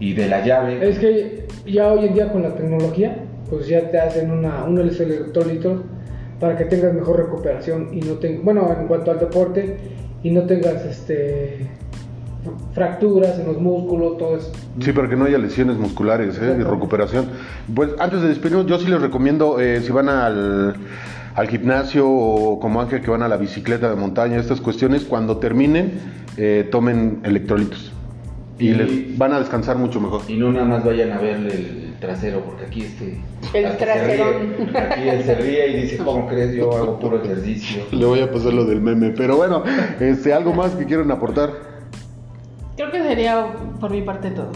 [0.00, 0.88] y de la llave.
[0.88, 4.98] Es que ya hoy en día con la tecnología, pues ya te hacen una, unos
[5.00, 5.82] electrolitos
[6.40, 9.76] para que tengas mejor recuperación y no tengas, bueno, en cuanto al deporte,
[10.24, 11.68] y no tengas este
[12.74, 14.52] fracturas en los músculos, todo eso.
[14.80, 16.56] Sí, para que no haya lesiones musculares ¿eh?
[16.58, 17.26] y recuperación.
[17.74, 20.74] Pues antes de despedirnos, yo sí les recomiendo, eh, si van al,
[21.34, 25.38] al gimnasio o como Ángel que van a la bicicleta de montaña, estas cuestiones, cuando
[25.38, 26.00] terminen,
[26.36, 27.93] eh, tomen electrolitos.
[28.58, 30.22] Y, Y- les van a descansar mucho mejor.
[30.28, 33.20] Y no nada más vayan a verle el trasero, porque aquí este...
[33.52, 34.78] El ríe.
[34.78, 36.54] Aquí él se ríe y dice, ¿cómo crees?
[36.54, 37.82] Yo hago puro ejercicio.
[37.90, 39.10] Le voy a pasar lo del meme.
[39.10, 39.62] Pero bueno,
[40.00, 41.50] este, algo más que quieran aportar.
[42.76, 43.46] Creo que sería
[43.80, 44.50] por mi parte todo.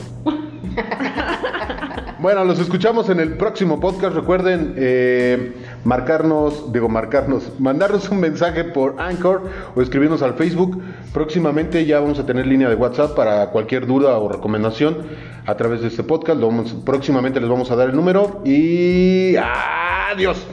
[2.20, 4.14] Bueno, los escuchamos en el próximo podcast.
[4.16, 5.52] Recuerden eh,
[5.84, 9.42] marcarnos, digo marcarnos, mandarnos un mensaje por Anchor
[9.74, 10.82] o escribirnos al Facebook.
[11.12, 14.98] Próximamente ya vamos a tener línea de WhatsApp para cualquier duda o recomendación
[15.46, 16.40] a través de este podcast.
[16.84, 20.46] Próximamente les vamos a dar el número y adiós.